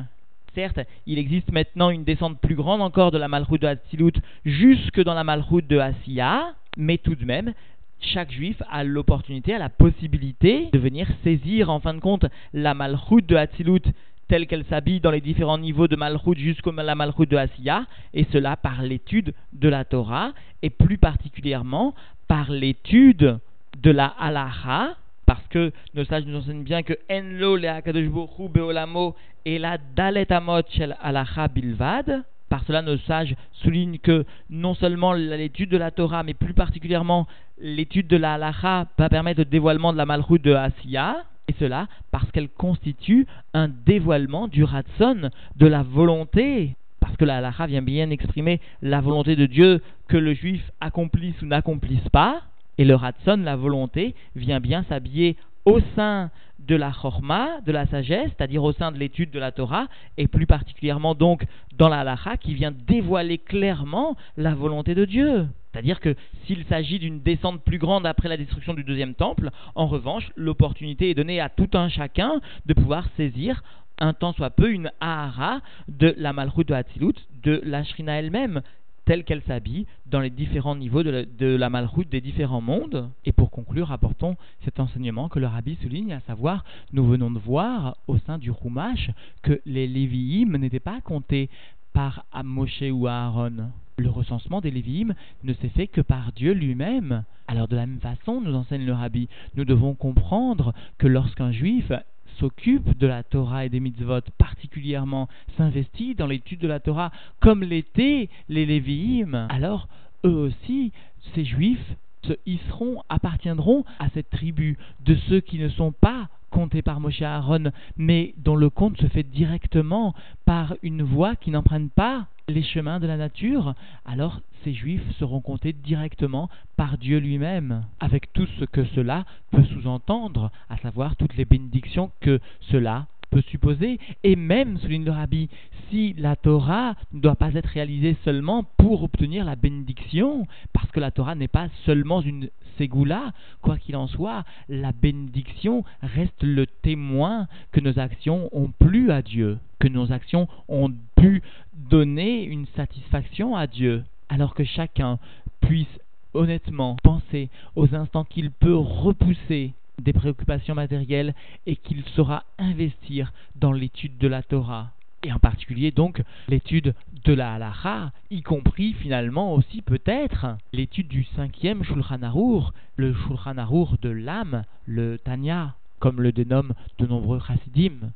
Certes, 0.56 0.80
il 1.06 1.20
existe 1.20 1.52
maintenant 1.52 1.92
une 1.92 2.04
descente 2.04 2.40
plus 2.40 2.56
grande 2.56 2.82
encore 2.82 3.12
de 3.12 3.20
la 3.20 3.28
Malchut 3.28 3.60
de 3.60 3.68
Hatilut 3.68 4.14
jusque 4.44 5.04
dans 5.04 5.14
la 5.14 5.24
Malchut 5.24 5.62
de 5.62 5.78
Asiya, 5.78 6.56
mais 6.78 6.98
tout 6.98 7.14
de 7.14 7.26
même, 7.26 7.54
chaque 8.00 8.32
juif 8.32 8.62
a 8.70 8.84
l'opportunité, 8.84 9.54
a 9.54 9.60
la 9.60 9.70
possibilité 9.70 10.70
de 10.72 10.80
venir 10.80 11.08
saisir 11.24 11.70
en 11.70 11.80
fin 11.80 11.94
de 11.94 12.00
compte 12.00 12.26
la 12.54 12.74
malchoute 12.74 13.26
de 13.26 13.36
Hatzilut 13.36 13.82
telle 14.28 14.48
qu'elle 14.48 14.66
s'habille 14.66 15.00
dans 15.00 15.12
les 15.12 15.22
différents 15.22 15.58
niveaux 15.58 15.88
de 15.88 15.96
malchoute 15.96 16.38
jusqu'à 16.38 16.72
la 16.72 16.96
malchoute 16.96 17.30
de 17.30 17.38
Asiya, 17.38 17.86
et 18.14 18.26
cela 18.32 18.56
par 18.56 18.82
l'étude 18.82 19.34
de 19.54 19.70
la 19.70 19.86
Torah, 19.86 20.34
et 20.62 20.70
plus 20.70 20.98
particulièrement 20.98 21.94
par 22.28 22.50
l'étude 22.52 23.40
de 23.82 23.92
la 23.92 24.08
halacha, 24.08 24.96
parce 25.26 25.46
que 25.48 25.72
nos 25.94 26.06
sages 26.06 26.26
nous 26.26 26.38
enseignent 26.38 26.64
bien 26.64 26.84
que 26.84 26.94
Enlo 27.10 27.56
le 27.56 28.48
beolamo 28.48 29.16
et 29.46 29.60
la 29.60 29.78
dalet 29.78 30.32
amot 30.32 30.64
shel 30.70 30.96
halacha 31.02 31.48
bilvad, 31.48 32.24
par 32.56 32.64
cela, 32.64 32.82
nos 32.82 32.98
sages 33.00 33.36
soulignent 33.52 34.00
que 34.00 34.24
non 34.50 34.76
seulement 34.76 35.12
l'étude 35.12 35.70
de 35.70 35.76
la 35.76 35.92
Torah, 35.92 36.24
mais 36.24 36.34
plus 36.34 36.54
particulièrement 36.54 37.28
l'étude 37.60 38.08
de 38.08 38.16
la 38.16 38.36
halacha 38.36 38.88
va 38.98 39.10
permettre 39.10 39.42
le 39.42 39.46
dévoilement 39.46 39.92
de 39.92 39.98
la 39.98 40.06
malchoute 40.06 40.42
de 40.42 40.54
Asiya, 40.54 41.18
et 41.50 41.56
cela 41.60 41.88
parce 42.12 42.32
qu'elle 42.32 42.48
constitue 42.48 43.28
un 43.54 43.68
dévoilement 43.68 44.48
du 44.48 44.64
ratson, 44.64 45.32
de 45.58 45.68
la 45.68 45.84
volonté, 45.84 46.78
parce 47.02 47.18
que 47.18 47.26
la 47.26 47.40
halacha 47.40 47.66
vient 47.66 47.82
bien 47.82 48.10
exprimer 48.10 48.62
la 48.82 49.02
volonté 49.02 49.36
de 49.36 49.48
Dieu 49.48 49.82
que 50.08 50.16
le 50.16 50.34
juif 50.34 50.64
accomplisse 50.80 51.42
ou 51.42 51.48
n'accomplisse 51.48 52.08
pas, 52.14 52.42
et 52.78 52.86
le 52.86 52.96
ratson, 52.96 53.42
la 53.44 53.58
volonté, 53.58 54.16
vient 54.38 54.62
bien 54.62 54.86
s'habiller 54.88 55.36
au 55.66 55.80
sein 55.96 56.30
de 56.60 56.76
la 56.76 56.92
chorma, 56.92 57.62
de 57.66 57.72
la 57.72 57.86
sagesse, 57.88 58.32
c'est-à-dire 58.36 58.64
au 58.64 58.72
sein 58.72 58.92
de 58.92 58.98
l'étude 58.98 59.32
de 59.32 59.40
la 59.40 59.52
Torah, 59.52 59.88
et 60.18 60.28
plus 60.28 60.48
particulièrement 60.48 61.14
donc 61.14 61.46
dans 61.76 61.90
la 61.90 62.00
halacha 62.00 62.38
qui 62.38 62.54
vient 62.54 62.72
dévoiler 62.72 63.38
clairement 63.38 64.16
la 64.38 64.56
volonté 64.56 64.96
de 64.96 65.06
Dieu. 65.06 65.48
C'est-à-dire 65.72 66.00
que 66.00 66.16
s'il 66.46 66.64
s'agit 66.66 67.00
d'une 67.00 67.22
descente 67.22 67.62
plus 67.62 67.78
grande 67.78 68.06
après 68.06 68.30
la 68.30 68.38
destruction 68.38 68.74
du 68.74 68.84
deuxième 68.84 69.14
temple, 69.14 69.50
en 69.76 69.88
revanche, 69.88 70.32
l'opportunité 70.36 71.10
est 71.10 71.14
donnée 71.14 71.42
à 71.42 71.50
tout 71.50 71.70
un 71.74 71.90
chacun 71.90 72.40
de 72.66 72.74
pouvoir 72.74 73.08
saisir 73.18 73.62
un 73.98 74.14
temps 74.14 74.34
soit 74.34 74.50
peu 74.50 74.72
une 74.72 74.92
ahara 75.00 75.62
de 75.88 76.14
la 76.18 76.34
malchut 76.34 76.66
de 76.66 76.74
Hatzilut, 76.74 77.16
de 77.44 77.62
la 77.64 77.84
shrina 77.84 78.20
elle-même, 78.20 78.62
telle 79.06 79.24
qu'elle 79.24 79.42
s'habille 79.44 79.86
dans 80.08 80.20
les 80.20 80.30
différents 80.30 80.76
niveaux 80.76 81.04
de 81.04 81.56
la, 81.56 81.70
malroute 81.70 82.10
des 82.10 82.22
différents 82.22 82.62
mondes. 82.62 83.10
Et 83.24 83.32
pour 83.32 83.52
conclure, 83.52 83.92
apportons 83.92 84.36
cet 84.64 84.80
enseignement 84.80 85.30
que 85.30 85.40
le 85.40 85.48
rabbi 85.48 85.78
souligne, 85.82 86.14
à 86.14 86.20
savoir, 86.22 86.66
nous 86.92 87.06
venons 87.06 87.32
de 87.32 87.40
voir 87.40 87.98
au 88.08 88.18
sein 88.18 88.38
du 88.38 88.52
Rumash 88.52 89.12
que 89.44 89.62
les 89.66 89.88
Lévi'im 89.88 90.58
n'étaient 90.58 90.80
pas 90.80 91.02
comptés 91.02 91.50
par 91.94 92.26
Moshe 92.44 92.84
ou 92.92 93.08
Aaron. 93.08 93.72
Le 93.98 94.10
recensement 94.10 94.60
des 94.60 94.72
Lévi'im 94.72 95.14
ne 95.44 95.54
s'est 95.54 95.70
fait 95.70 95.88
que 95.88 96.02
par 96.02 96.34
Dieu 96.34 96.54
lui-même. 96.54 97.24
Alors 97.48 97.68
de 97.68 97.76
la 97.76 97.86
même 97.86 98.00
façon, 98.00 98.42
nous 98.42 98.54
enseigne 98.54 98.86
le 98.86 98.94
rabbi, 98.94 99.30
nous 99.56 99.66
devons 99.66 99.94
comprendre 99.94 100.74
que 100.98 101.08
lorsqu'un 101.08 101.52
juif 101.52 101.92
s'occupe 102.40 102.98
de 102.98 103.08
la 103.08 103.24
Torah 103.24 103.66
et 103.66 103.70
des 103.70 103.80
mitzvot, 103.80 104.22
particulièrement 104.38 105.28
s'investit 105.58 106.16
dans 106.16 106.28
l'étude 106.28 106.60
de 106.60 106.68
la 106.68 106.80
Torah, 106.80 107.12
comme 107.40 107.64
l'étaient 107.64 108.30
les 108.50 108.66
Lévi'im, 108.66 109.48
alors 109.50 109.88
eux 110.26 110.36
aussi, 110.36 110.92
ces 111.34 111.46
juifs, 111.46 111.96
se 112.24 112.34
hisseront, 112.46 113.04
appartiendront 113.10 113.86
à 114.00 114.10
cette 114.10 114.30
tribu 114.30 114.78
de 115.06 115.16
ceux 115.30 115.42
qui 115.42 115.60
ne 115.60 115.70
sont 115.70 115.92
pas 115.92 116.30
comptés 116.56 116.82
par 116.82 117.02
Moshe 117.02 117.22
Aaron, 117.22 117.66
mais 117.98 118.34
dont 118.38 118.56
le 118.56 118.70
compte 118.70 118.96
se 119.02 119.08
fait 119.08 119.24
directement 119.24 120.16
par 120.46 120.74
une 120.84 121.04
voie 121.04 121.36
qui 121.36 121.52
n'emprunte 121.52 121.92
pas 121.92 122.28
les 122.48 122.64
chemins 122.64 123.02
de 123.02 123.08
la 123.08 123.18
nature, 123.18 123.76
alors 124.06 124.40
ces 124.64 124.74
juifs 124.74 125.04
seront 125.20 125.42
comptés 125.42 125.74
directement 125.74 126.50
par 126.78 126.98
Dieu 126.98 127.18
lui-même, 127.18 127.84
avec 128.00 128.32
tout 128.32 128.48
ce 128.58 128.64
que 128.64 128.86
cela 128.96 129.26
peut 129.52 129.66
sous-entendre, 129.66 130.50
à 130.70 130.78
savoir 130.78 131.18
toutes 131.18 131.36
les 131.36 131.44
bénédictions 131.44 132.10
que 132.22 132.40
cela 132.72 133.08
peut 133.32 133.42
supposer, 133.42 134.00
et 134.24 134.38
même, 134.38 134.78
souligne 134.78 135.04
le 135.04 135.12
rabbi, 135.12 135.50
si 135.90 136.14
la 136.14 136.38
Torah 136.38 136.96
ne 137.12 137.20
doit 137.20 137.36
pas 137.36 137.54
être 137.54 137.68
réalisée 137.68 138.16
seulement 138.24 138.64
pour 138.78 139.04
obtenir 139.04 139.44
la 139.44 139.58
bénédiction, 139.58 140.48
parce 140.72 140.90
que 140.92 141.02
la 141.02 141.12
Torah 141.12 141.36
n'est 141.36 141.50
pas 141.50 141.68
seulement 141.86 142.22
une 142.22 142.50
ségoula, 142.78 143.34
quoi 143.62 143.78
qu'il 143.78 143.96
en 143.96 144.08
soit, 144.08 144.44
la 144.70 144.92
bénédiction 144.92 145.84
reste 146.02 146.44
le 146.44 146.66
témoin 146.66 147.48
que 147.72 147.80
nos 147.80 148.00
actions 148.00 148.50
ont 148.52 148.72
plu 148.80 149.12
à 149.12 149.22
Dieu, 149.22 149.58
que 149.80 149.88
nos 149.88 150.12
actions 150.12 150.48
ont 150.68 150.92
pu 151.16 151.42
donner 151.74 152.44
une 152.44 152.68
satisfaction 152.76 153.56
à 153.56 153.68
Dieu, 153.68 154.04
alors 154.30 154.54
que 154.54 154.64
chacun 154.64 155.20
puisse 155.62 156.00
honnêtement 156.34 156.98
penser 157.04 157.50
aux 157.76 157.96
instants 157.96 158.26
qu'il 158.26 158.52
peut 158.52 158.76
repousser 158.76 159.74
des 160.02 160.14
préoccupations 160.14 160.76
matérielles 160.76 161.34
et 161.66 161.76
qu'il 161.76 162.04
saura 162.16 162.44
investir 162.58 163.32
dans 163.56 163.72
l'étude 163.72 164.18
de 164.18 164.28
la 164.28 164.44
Torah. 164.44 164.92
Et 165.26 165.34
en 165.34 165.40
particulier 165.40 165.90
donc 165.90 166.22
l'étude 166.48 166.94
de 167.24 167.34
la 167.34 167.56
halacha, 167.56 168.12
y 168.30 168.44
compris 168.44 168.94
finalement 168.94 169.56
aussi 169.56 169.82
peut-être 169.82 170.46
l'étude 170.72 171.08
du 171.08 171.24
cinquième 171.36 171.84
Shulchan 171.84 172.22
Arour, 172.22 172.74
le 172.96 173.12
Shulchan 173.12 173.58
Arour 173.58 173.96
de 174.04 174.10
l'âme, 174.10 174.66
le 174.86 175.18
Tanya, 175.18 175.74
comme 175.98 176.22
le 176.22 176.32
dénomment 176.32 176.76
de 177.00 177.08
nombreux 177.08 177.40
chassidim. 177.40 178.12